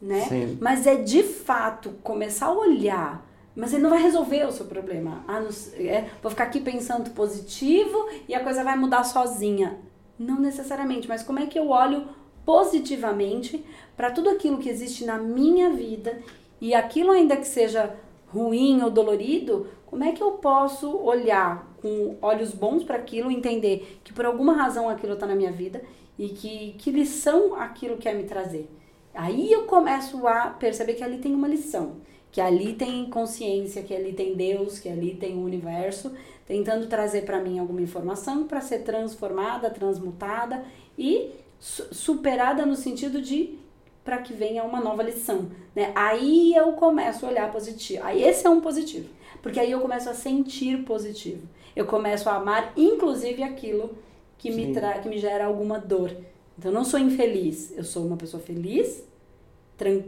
[0.00, 0.20] né?
[0.22, 0.58] Sim.
[0.60, 3.25] Mas é de fato começar a olhar
[3.56, 5.24] Mas ele não vai resolver o seu problema.
[5.26, 5.48] Ah, não,
[5.78, 9.78] é, vou ficar aqui pensando positivo e a coisa vai mudar sozinha.
[10.18, 12.06] Não necessariamente, mas como é que eu olho
[12.44, 13.64] positivamente
[13.96, 16.20] para tudo aquilo que existe na minha vida
[16.60, 17.96] e aquilo ainda que seja
[18.28, 24.00] ruim ou dolorido, como é que eu posso olhar com olhos bons para aquilo, entender
[24.04, 25.82] que por alguma razão aquilo está na minha vida
[26.18, 28.68] e que, que lição aquilo quer me trazer?
[29.16, 31.96] Aí eu começo a perceber que ali tem uma lição,
[32.30, 36.12] que ali tem consciência, que ali tem Deus, que ali tem o universo,
[36.46, 40.62] tentando trazer para mim alguma informação para ser transformada, transmutada
[40.98, 43.58] e superada no sentido de
[44.04, 45.90] para que venha uma nova lição, né?
[45.96, 48.04] Aí eu começo a olhar positivo.
[48.04, 49.08] Aí esse é um positivo,
[49.42, 51.48] porque aí eu começo a sentir positivo.
[51.74, 53.96] Eu começo a amar inclusive aquilo
[54.38, 56.14] que me tra que me gera alguma dor.
[56.58, 59.02] Então eu não sou infeliz, eu sou uma pessoa feliz,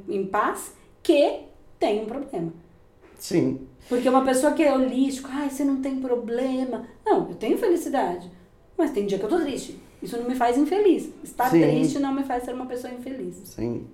[0.09, 0.73] em paz,
[1.03, 1.41] que
[1.79, 2.53] tem um problema.
[3.19, 3.61] Sim.
[3.89, 6.87] Porque uma pessoa que é holístico, ai, você não tem problema.
[7.05, 8.31] Não, eu tenho felicidade.
[8.77, 9.79] Mas tem dia que eu tô triste.
[10.03, 11.09] Isso não me faz infeliz.
[11.25, 11.61] Estar Sim.
[11.63, 13.35] triste não me faz ser uma pessoa infeliz.
[13.45, 13.87] Sim.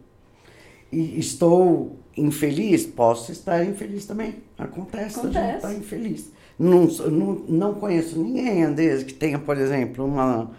[0.92, 2.86] E estou infeliz?
[2.86, 4.36] Posso estar infeliz também.
[4.58, 5.38] Acontece, Acontece.
[5.38, 6.30] a gente estar tá infeliz.
[6.58, 10.50] Não, não, não conheço ninguém, Andrés, que tenha, por exemplo, uma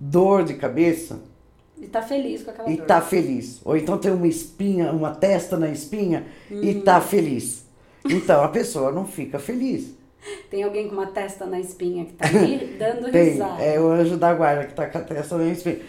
[0.00, 1.20] dor de cabeça.
[1.78, 2.82] E tá feliz com aquela e dor.
[2.82, 3.60] E tá feliz.
[3.64, 6.64] Ou então tem uma espinha, uma testa na espinha uhum.
[6.64, 7.66] e tá feliz.
[8.04, 9.99] Então a pessoa não fica feliz.
[10.50, 13.62] Tem alguém com uma testa na espinha que tá ali dando Tem, risada.
[13.62, 15.80] É o anjo da guarda que tá com a testa na espinha.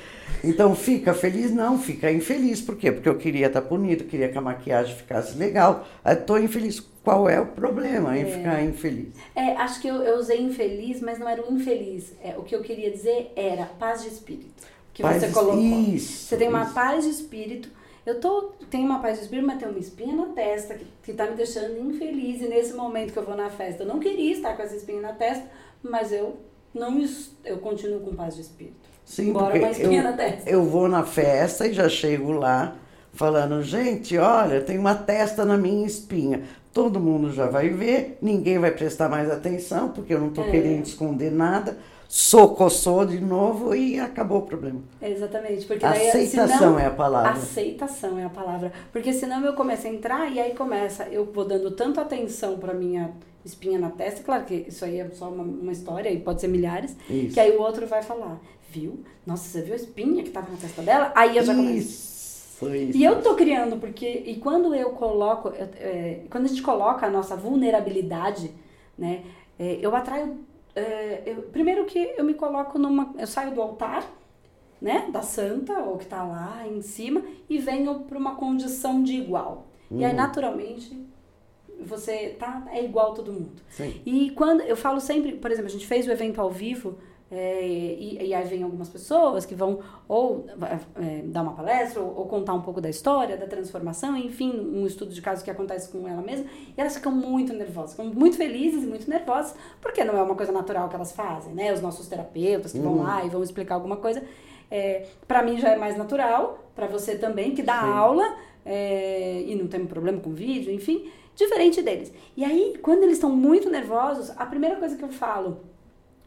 [0.43, 1.51] Então fica feliz?
[1.51, 2.61] Não, fica infeliz.
[2.61, 2.91] Por quê?
[2.91, 5.85] Porque eu queria estar tá bonito, queria que a maquiagem ficasse legal.
[6.05, 6.79] Estou infeliz.
[7.03, 8.25] Qual é o problema em é.
[8.25, 9.13] ficar infeliz?
[9.35, 12.13] É, acho que eu, eu, usei infeliz, mas não era o infeliz.
[12.23, 14.49] É, o que eu queria dizer era paz de espírito.
[14.93, 15.59] Que paz você colocou.
[15.59, 16.73] Isso, você tem uma isso.
[16.73, 17.69] paz de espírito
[18.05, 21.13] eu tô, tenho uma paz de espírito, mas tem uma espinha na testa que, que
[21.13, 22.41] tá me deixando infeliz.
[22.41, 25.01] E nesse momento que eu vou na festa, eu não queria estar com essa espinha
[25.01, 25.45] na testa,
[25.83, 26.37] mas eu
[26.73, 27.03] não
[27.43, 28.89] eu continuo com paz de espírito.
[29.05, 30.49] Sim, Embora uma espinha eu, na testa.
[30.49, 32.75] Eu vou na festa e já chego lá
[33.13, 36.43] falando, gente, olha, tem uma testa na minha espinha.
[36.73, 40.51] Todo mundo já vai ver, ninguém vai prestar mais atenção, porque eu não estou é.
[40.51, 41.77] querendo esconder nada
[42.11, 44.81] socoçou de novo e acabou o problema.
[45.01, 45.65] Exatamente.
[45.65, 47.31] Porque daí, aceitação senão, é a palavra.
[47.31, 48.73] Aceitação é a palavra.
[48.91, 52.73] Porque senão eu começo a entrar e aí começa, eu vou dando tanto atenção para
[52.73, 53.11] minha
[53.45, 56.49] espinha na testa, claro que isso aí é só uma, uma história e pode ser
[56.49, 57.33] milhares, isso.
[57.33, 58.99] que aí o outro vai falar, viu?
[59.25, 61.13] Nossa, você viu a espinha que tava na testa dela?
[61.15, 61.79] Aí eu já começo.
[61.79, 62.97] Isso, isso.
[62.97, 67.09] E eu tô criando, porque, e quando eu coloco, é, quando a gente coloca a
[67.09, 68.51] nossa vulnerabilidade,
[68.97, 69.23] né,
[69.57, 73.13] é, eu atraio é, eu, primeiro que eu me coloco numa.
[73.17, 74.09] Eu saio do altar,
[74.81, 75.09] né?
[75.11, 79.67] Da santa, ou que tá lá em cima, e venho para uma condição de igual.
[79.89, 79.99] Uhum.
[79.99, 80.17] E aí, uhum.
[80.17, 81.05] naturalmente,
[81.79, 83.61] você tá, é igual todo mundo.
[83.69, 84.01] Sim.
[84.05, 86.97] E quando eu falo sempre, por exemplo, a gente fez o evento ao vivo
[87.31, 90.45] é, e, e, aí vem algumas pessoas que vão ou
[90.99, 94.85] é, dar uma palestra ou, ou, contar um pouco da história, da transformação, enfim, um
[94.85, 96.45] estudo de caso que acontece com ela mesma.
[96.77, 100.35] E elas ficam muito nervosas, ficam muito felizes e muito nervosas, porque não é uma
[100.35, 101.71] coisa natural que elas fazem, né?
[101.71, 102.95] Os nossos terapeutas que uhum.
[102.95, 104.21] vão lá e vão explicar alguma coisa.
[104.69, 107.91] É, para mim já é mais natural, para você também, que dá Sim.
[107.91, 112.11] aula é, e não tem problema com vídeo, enfim, diferente deles.
[112.35, 115.61] E aí, quando eles estão muito nervosos, a primeira coisa que eu falo,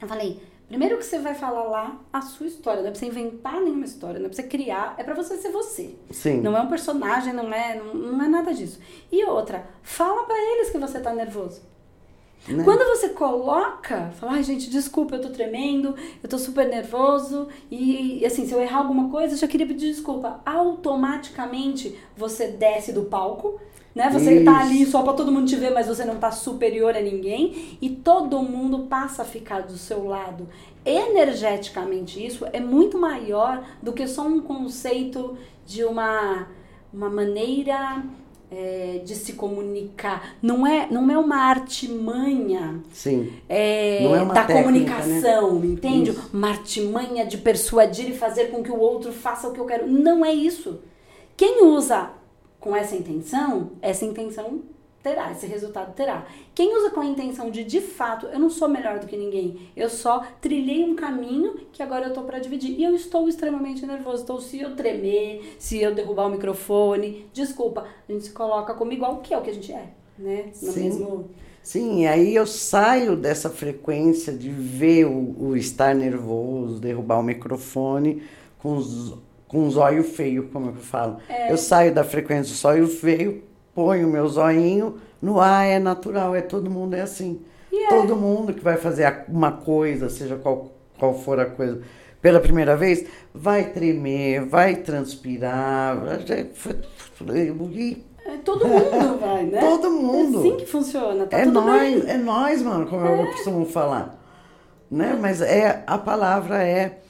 [0.00, 3.06] eu falei Primeiro que você vai falar lá a sua história, não é pra você
[3.06, 5.94] inventar nenhuma história, não é pra você criar, é pra você ser você.
[6.10, 6.40] Sim.
[6.40, 8.80] Não é um personagem, não é, não, não é nada disso.
[9.12, 11.60] E outra, fala para eles que você tá nervoso.
[12.48, 12.62] Né?
[12.62, 18.24] Quando você coloca, fala, ai gente, desculpa, eu tô tremendo, eu tô super nervoso, e
[18.24, 20.40] assim, se eu errar alguma coisa, eu já queria pedir desculpa.
[20.44, 23.58] Automaticamente você desce do palco
[23.94, 24.10] né?
[24.10, 24.44] Você Isso.
[24.44, 27.78] tá ali só para todo mundo te ver, mas você não tá superior a ninguém
[27.80, 30.48] e todo mundo passa a ficar do seu lado.
[30.84, 36.48] Energeticamente isso é muito maior do que só um conceito de uma
[36.92, 38.04] uma maneira
[38.50, 40.36] é, de se comunicar.
[40.40, 43.32] Não é, não é uma artimanha Sim.
[43.48, 45.66] É, é uma da técnica, comunicação, né?
[45.66, 46.10] entende?
[46.10, 46.30] Isso.
[46.32, 49.88] Uma artimanha de persuadir e fazer com que o outro faça o que eu quero.
[49.88, 50.80] Não é isso.
[51.36, 52.10] Quem usa
[52.64, 54.62] com essa intenção, essa intenção
[55.02, 56.26] terá, esse resultado terá.
[56.54, 59.68] Quem usa com a intenção de, de fato, eu não sou melhor do que ninguém,
[59.76, 62.80] eu só trilhei um caminho que agora eu tô para dividir.
[62.80, 64.22] E eu estou extremamente nervoso.
[64.22, 68.94] Então, se eu tremer, se eu derrubar o microfone, desculpa, a gente se coloca como
[68.94, 70.46] igual, que é o que a gente é, né?
[70.62, 70.84] No Sim.
[70.84, 71.30] mesmo.
[71.62, 78.22] Sim, aí eu saio dessa frequência de ver o, o estar nervoso, derrubar o microfone
[78.58, 79.14] com os
[79.48, 81.18] com um zóio feio, como eu falo.
[81.28, 81.52] É.
[81.52, 83.42] Eu saio da frequência do zóio feio
[83.74, 87.40] ponho o meu zoinho no ar, é natural, é todo mundo é assim.
[87.72, 87.88] É.
[87.88, 91.82] Todo mundo que vai fazer uma coisa, seja qual, qual for a coisa,
[92.22, 95.96] pela primeira vez, vai tremer, vai transpirar,
[97.34, 99.60] e É, Todo mundo vai, né?
[99.60, 100.36] Todo mundo.
[100.36, 102.10] É assim que funciona, tá é nós, bem.
[102.10, 104.20] é nós, mano, como eu costumo falar.
[104.90, 105.18] Né?
[105.20, 107.00] Mas é, a palavra é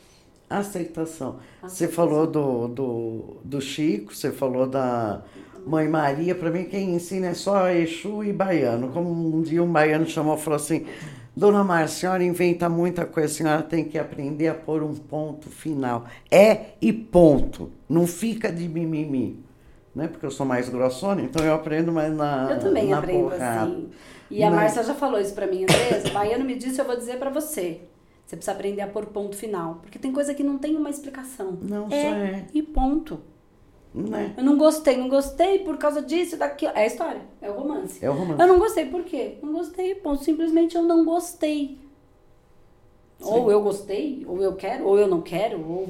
[0.48, 1.36] aceitação.
[1.62, 5.22] Você falou do, do, do Chico, você falou da
[5.66, 6.34] Mãe Maria.
[6.34, 8.88] Para mim, quem ensina é só Exu e Baiano.
[8.88, 10.86] Como um dia um baiano chamou e falou assim:
[11.36, 14.94] Dona Márcia, a senhora inventa muita coisa, a senhora tem que aprender a pôr um
[14.94, 16.04] ponto final.
[16.30, 17.70] É e ponto.
[17.88, 19.42] Não fica de mimimi.
[19.94, 20.08] Né?
[20.08, 23.62] Porque eu sou mais grossona, então eu aprendo mais na Eu também na aprendo porrada.
[23.70, 23.88] assim.
[24.28, 26.10] E a Mas- Márcia já falou isso pra mim, Andresa.
[26.12, 27.80] Baiano me disse, eu vou dizer pra você.
[28.26, 29.76] Você precisa aprender a pôr ponto final.
[29.82, 31.58] Porque tem coisa que não tem uma explicação.
[31.62, 32.46] Não, só é, é.
[32.54, 33.20] e ponto.
[33.94, 34.34] Né?
[34.36, 36.72] Eu não gostei, não gostei por causa disso, daquilo.
[36.74, 38.04] É a história, é o romance.
[38.04, 38.40] É o romance.
[38.40, 39.36] Eu não gostei, por quê?
[39.40, 40.24] Não gostei, ponto.
[40.24, 41.78] Simplesmente eu não gostei.
[43.20, 45.88] Ou eu gostei, ou eu quero, ou eu não quero, ou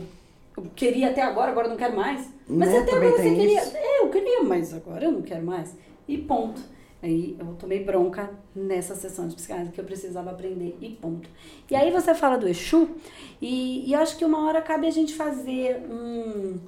[0.57, 2.29] eu queria até agora, agora eu não quero mais.
[2.47, 2.79] Mas Né?
[2.79, 3.63] até Também agora você queria.
[3.63, 3.77] isso.
[3.77, 5.75] É, eu queria, mas agora eu não quero mais.
[6.07, 6.61] E ponto.
[7.05, 11.29] Aí eu tomei bronca nessa sessão de psicanálise que eu precisava aprender e ponto.
[11.71, 12.89] E aí você fala do Exu,
[13.43, 16.59] e, e acho que uma hora cabe a gente fazer um,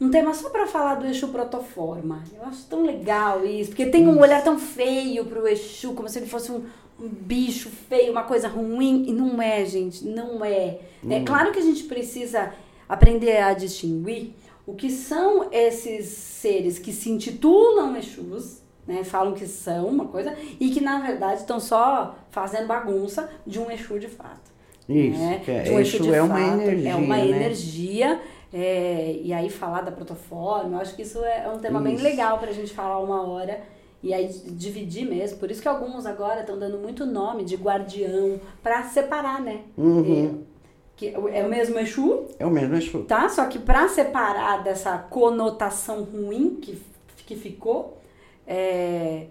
[0.00, 2.22] um tema só pra falar do Exu protoforma.
[2.32, 6.20] Eu acho tão legal isso, porque tem um olhar tão feio pro Exu, como se
[6.20, 6.64] ele fosse um,
[7.00, 9.06] um bicho feio, uma coisa ruim.
[9.08, 10.78] E não é, gente, não é.
[11.10, 12.54] É claro que a gente precisa
[12.88, 19.02] aprender a distinguir o que são esses seres que se intitulam Exus, né?
[19.04, 23.70] Falam que são uma coisa, e que na verdade estão só fazendo bagunça de um
[23.70, 24.54] Exu de fato.
[24.88, 25.40] Isso, né?
[25.44, 27.28] que é- De um Exu Exu de é uma fato, energia, É uma né?
[27.28, 28.20] energia.
[28.54, 32.04] é, e aí falar da protoforma, eu acho que isso é um tema bem Isso.
[32.04, 33.60] legal pra gente falar uma hora.
[34.02, 35.38] E aí dividir mesmo.
[35.38, 39.62] Por isso que alguns agora estão dando muito nome de guardião pra separar, né?
[39.76, 40.42] Uhum.
[40.42, 40.56] É,
[40.94, 43.02] que é o mesmo Exu, É o mesmo Exu.
[43.02, 43.28] tá?
[43.28, 46.80] Só que pra separar dessa conotação ruim que,
[47.26, 47.95] que ficou,
[48.46, 49.26] é,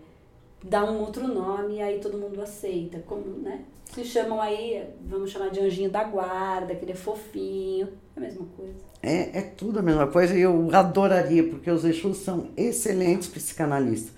[0.64, 3.00] dá um outro nome e aí todo mundo aceita.
[3.06, 3.62] Como, né?
[3.94, 7.88] Se chamam aí, vamos chamar de anjinho da guarda, aquele é fofinho.
[8.16, 8.74] É a mesma coisa.
[9.02, 14.14] É, é tudo a mesma coisa e eu adoraria, porque os Exus são excelentes psicanalistas.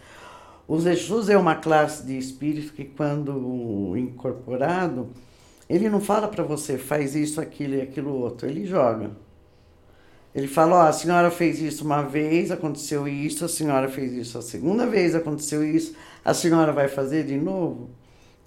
[0.67, 5.09] Os Exus é uma classe de espírito que, quando incorporado,
[5.69, 9.11] ele não fala para você, faz isso, aquilo e aquilo outro, ele joga.
[10.37, 14.37] Ele fala, ó, a senhora fez isso uma vez, aconteceu isso, a senhora fez isso
[14.37, 17.89] a segunda vez, aconteceu isso, a senhora vai fazer de novo?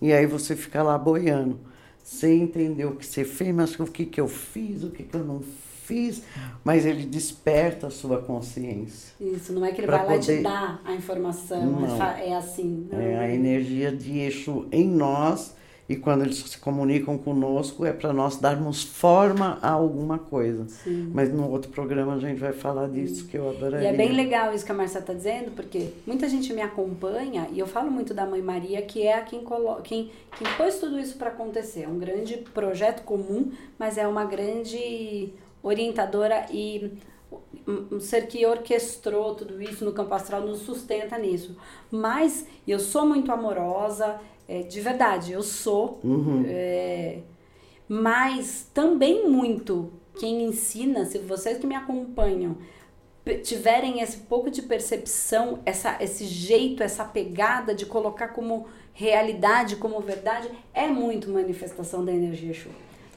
[0.00, 1.58] E aí você fica lá boiando,
[2.00, 5.16] sem entender o que você fez, mas o que, que eu fiz, o que, que
[5.16, 5.40] eu não
[5.84, 6.22] fiz,
[6.62, 9.12] mas ele desperta a sua consciência.
[9.20, 11.86] Isso, não é que ele vai lá e te poder- dar a informação, Não.
[11.92, 12.86] é fa- é assim.
[12.88, 13.00] não.
[13.00, 15.56] É a energia de Exu em nós
[15.90, 20.68] e quando eles se comunicam conosco é para nós darmos forma a alguma coisa.
[20.68, 21.10] Sim.
[21.12, 23.88] Mas no outro programa a gente vai falar disso que eu E adoraria.
[23.88, 27.58] é bem legal isso que a Marcia está dizendo, porque muita gente me acompanha e
[27.58, 29.82] eu falo muito da Mãe Maria, que é a quem, colo...
[29.82, 31.82] quem, quem pôs tudo isso para acontecer.
[31.82, 35.30] É um grande projeto comum, mas é uma grande
[35.60, 36.92] orientadora e
[37.66, 41.56] um ser que orquestrou tudo isso no campo astral, nos sustenta nisso.
[41.90, 44.20] Mas eu sou muito amorosa,
[44.50, 46.00] é, de verdade, eu sou.
[46.02, 46.44] Uhum.
[46.46, 47.18] É,
[47.88, 52.56] mas também muito quem ensina, se vocês que me acompanham
[53.44, 60.00] tiverem esse pouco de percepção, essa, esse jeito, essa pegada de colocar como realidade, como
[60.00, 62.68] verdade, é muito manifestação da energia Exu.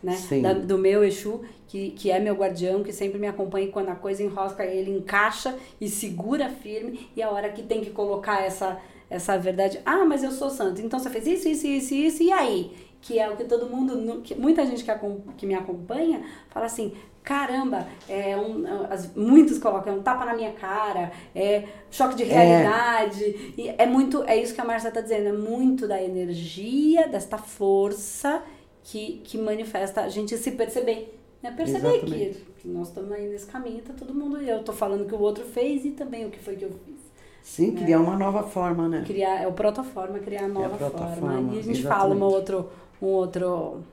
[0.04, 0.16] Né?
[0.42, 3.96] Da- do meu Exu, que, que é meu guardião, que sempre me acompanha quando a
[3.96, 8.80] coisa enrosca, ele encaixa e segura firme, e a hora que tem que colocar essa,
[9.16, 12.32] essa verdade, ah, mas eu sou santo, então você fez isso, isso, isso, isso, e
[12.32, 12.72] aí?
[13.02, 14.92] Que é o que todo mundo, que muita gente que,
[15.38, 16.94] que me acompanha fala assim,
[17.24, 23.54] caramba, é um, as- muitos colocam um tapa na minha cara, é choque de realidade,
[23.58, 27.38] e é muito, é isso que a Marcia está dizendo, é muito da energia, desta
[27.38, 28.42] força
[28.84, 31.20] que, que manifesta a gente se perceber.
[31.42, 31.52] Né?
[31.52, 34.38] Perceber que, que nós estamos aí nesse caminho, tá todo mundo.
[34.42, 37.03] Eu tô falando que o outro fez e também o que foi que eu fiz.
[37.44, 39.04] Sim, criar uma nova forma, né?
[39.06, 41.54] Criar, é o protoforma, criar a nova a protoforma, forma.
[41.54, 41.84] E a gente exatamente.
[41.84, 42.70] fala um outro,
[43.02, 43.84] um outro.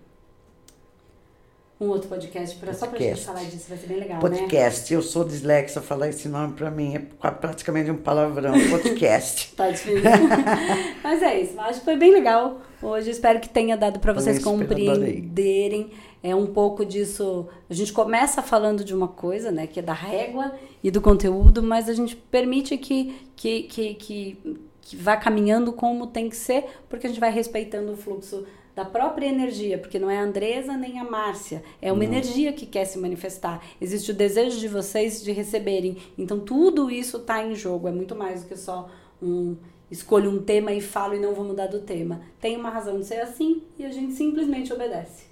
[1.80, 3.26] Um outro podcast, pra, só pra gente Podcast.
[3.26, 4.20] falar disso, vai ser bem legal, né?
[4.20, 4.92] Podcast.
[4.92, 6.98] Eu sou dislexa, falar esse nome para mim é
[7.30, 8.52] praticamente um palavrão.
[8.70, 9.54] Podcast.
[9.56, 10.02] Tá difícil.
[11.02, 11.58] Mas é isso.
[11.58, 13.10] Acho que foi bem legal hoje.
[13.10, 15.90] Espero que tenha dado para vocês compreenderem
[16.22, 17.48] é um pouco disso.
[17.68, 20.52] A gente começa falando de uma coisa, né, que é da régua
[20.82, 26.06] e do conteúdo, mas a gente permite que, que, que, que, que vá caminhando como
[26.06, 28.44] tem que ser, porque a gente vai respeitando o fluxo
[28.74, 32.10] da própria energia, porque não é a Andresa nem a Márcia, é uma não.
[32.10, 33.62] energia que quer se manifestar.
[33.80, 35.96] Existe o desejo de vocês de receberem.
[36.16, 38.88] Então tudo isso está em jogo, é muito mais do que só
[39.20, 39.56] um
[39.90, 42.20] escolho um tema e falo e não vou mudar do tema.
[42.40, 45.29] Tem uma razão de ser assim e a gente simplesmente obedece.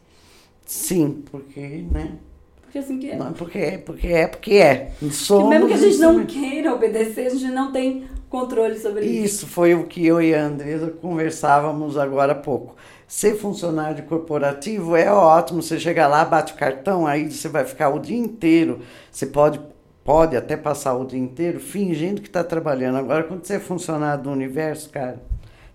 [0.69, 2.19] Sim, porque, né?
[2.61, 3.17] Porque assim que é.
[3.17, 4.93] Não, porque é, porque é, porque é.
[5.11, 9.25] Somos mesmo que a gente não queira obedecer, a gente não tem controle sobre isso.
[9.25, 12.77] Isso foi o que eu e a Andresa conversávamos agora há pouco.
[13.07, 15.63] Ser funcionário corporativo é ótimo.
[15.63, 18.81] Você chega lá, bate o cartão, aí você vai ficar o dia inteiro.
[19.11, 19.59] Você pode,
[20.05, 22.99] pode até passar o dia inteiro fingindo que está trabalhando.
[22.99, 25.19] Agora, quando você é funcionário do universo, cara,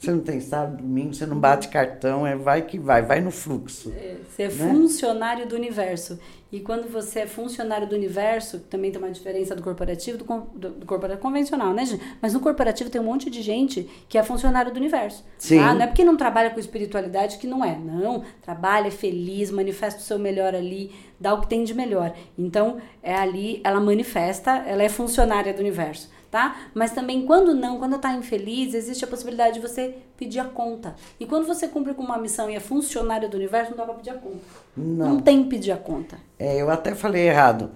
[0.03, 3.31] você não tem sábado, domingo, você não bate cartão, é vai que vai, vai no
[3.31, 3.93] fluxo.
[3.95, 4.51] É, você é né?
[4.51, 6.19] funcionário do universo.
[6.51, 10.69] E quando você é funcionário do universo, também tem uma diferença do corporativo do, do,
[10.71, 12.03] do corporativo convencional, né, gente?
[12.21, 15.25] Mas no corporativo tem um monte de gente que é funcionário do universo.
[15.37, 15.57] Sim.
[15.57, 15.73] Tá?
[15.73, 17.75] Não é porque não trabalha com espiritualidade que não é.
[17.75, 22.13] Não, trabalha, é feliz, manifesta o seu melhor ali, dá o que tem de melhor.
[22.37, 26.55] Então, é ali, ela manifesta, ela é funcionária do universo tá?
[26.73, 30.95] Mas também quando não, quando tá infeliz, existe a possibilidade de você pedir a conta.
[31.19, 33.93] E quando você cumpre com uma missão e é funcionário do universo, não dá pra
[33.93, 34.39] pedir a conta.
[34.75, 35.09] Não.
[35.09, 36.17] Não tem pedir a conta.
[36.39, 37.69] É, eu até falei errado.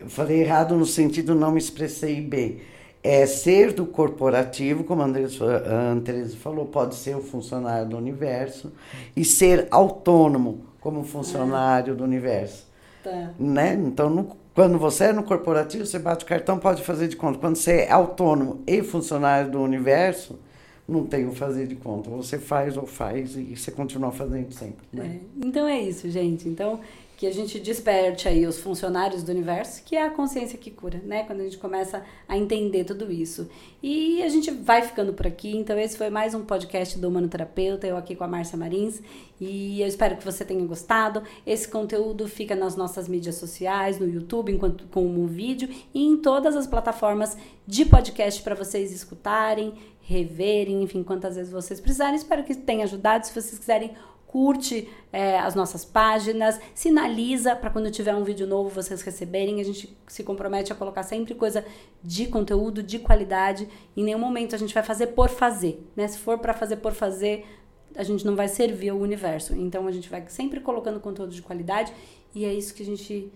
[0.00, 2.60] Eu falei errado no sentido não me expressei bem.
[3.02, 8.72] É ser do corporativo, como a Andresa falou, pode ser o funcionário do universo,
[9.16, 12.64] e ser autônomo como funcionário do universo.
[13.02, 13.32] Tá.
[13.40, 13.74] Né?
[13.74, 17.38] Então, no quando você é no corporativo, você bate o cartão, pode fazer de conta.
[17.38, 20.38] Quando você é autônomo e funcionário do universo,
[20.86, 22.08] não tem o fazer de conta.
[22.10, 24.86] Você faz ou faz e você continua fazendo sempre.
[24.92, 25.18] Né?
[25.20, 25.46] É.
[25.46, 26.48] Então é isso, gente.
[26.48, 26.78] Então,
[27.16, 31.00] que a gente desperte aí os funcionários do universo, que é a consciência que cura,
[31.04, 31.24] né?
[31.24, 33.48] Quando a gente começa a entender tudo isso.
[33.82, 35.56] E a gente vai ficando por aqui.
[35.56, 39.00] Então, esse foi mais um podcast do Humano Terapeuta, eu aqui com a Márcia Marins.
[39.40, 41.22] E eu espero que você tenha gostado.
[41.46, 46.56] Esse conteúdo fica nas nossas mídias sociais, no YouTube, enquanto como vídeo, e em todas
[46.56, 47.36] as plataformas
[47.66, 52.16] de podcast para vocês escutarem, reverem, enfim, quantas vezes vocês precisarem.
[52.16, 53.26] Espero que tenha ajudado.
[53.26, 53.92] Se vocês quiserem
[54.34, 59.60] curte é, as nossas páginas, sinaliza para quando tiver um vídeo novo vocês receberem.
[59.60, 61.64] A gente se compromete a colocar sempre coisa
[62.02, 63.68] de conteúdo, de qualidade.
[63.96, 66.08] Em nenhum momento a gente vai fazer por fazer, né?
[66.08, 67.46] Se for para fazer por fazer,
[67.94, 69.54] a gente não vai servir ao universo.
[69.54, 71.92] Então a gente vai sempre colocando conteúdo de qualidade
[72.34, 73.32] e é isso que a gente.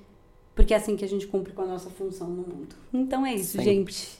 [0.53, 2.75] Porque é assim que a gente cumpre com a nossa função no mundo.
[2.93, 3.65] Então é isso, sempre.
[3.65, 4.19] gente.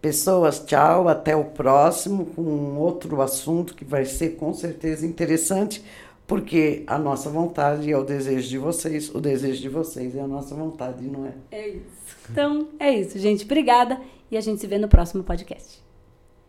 [0.00, 5.82] Pessoas, tchau, até o próximo com outro assunto que vai ser com certeza interessante
[6.28, 10.28] porque a nossa vontade é o desejo de vocês, o desejo de vocês é a
[10.28, 11.32] nossa vontade, não é?
[11.50, 12.16] É isso.
[12.30, 13.46] Então, é isso, gente.
[13.46, 13.98] Obrigada
[14.30, 15.87] e a gente se vê no próximo podcast.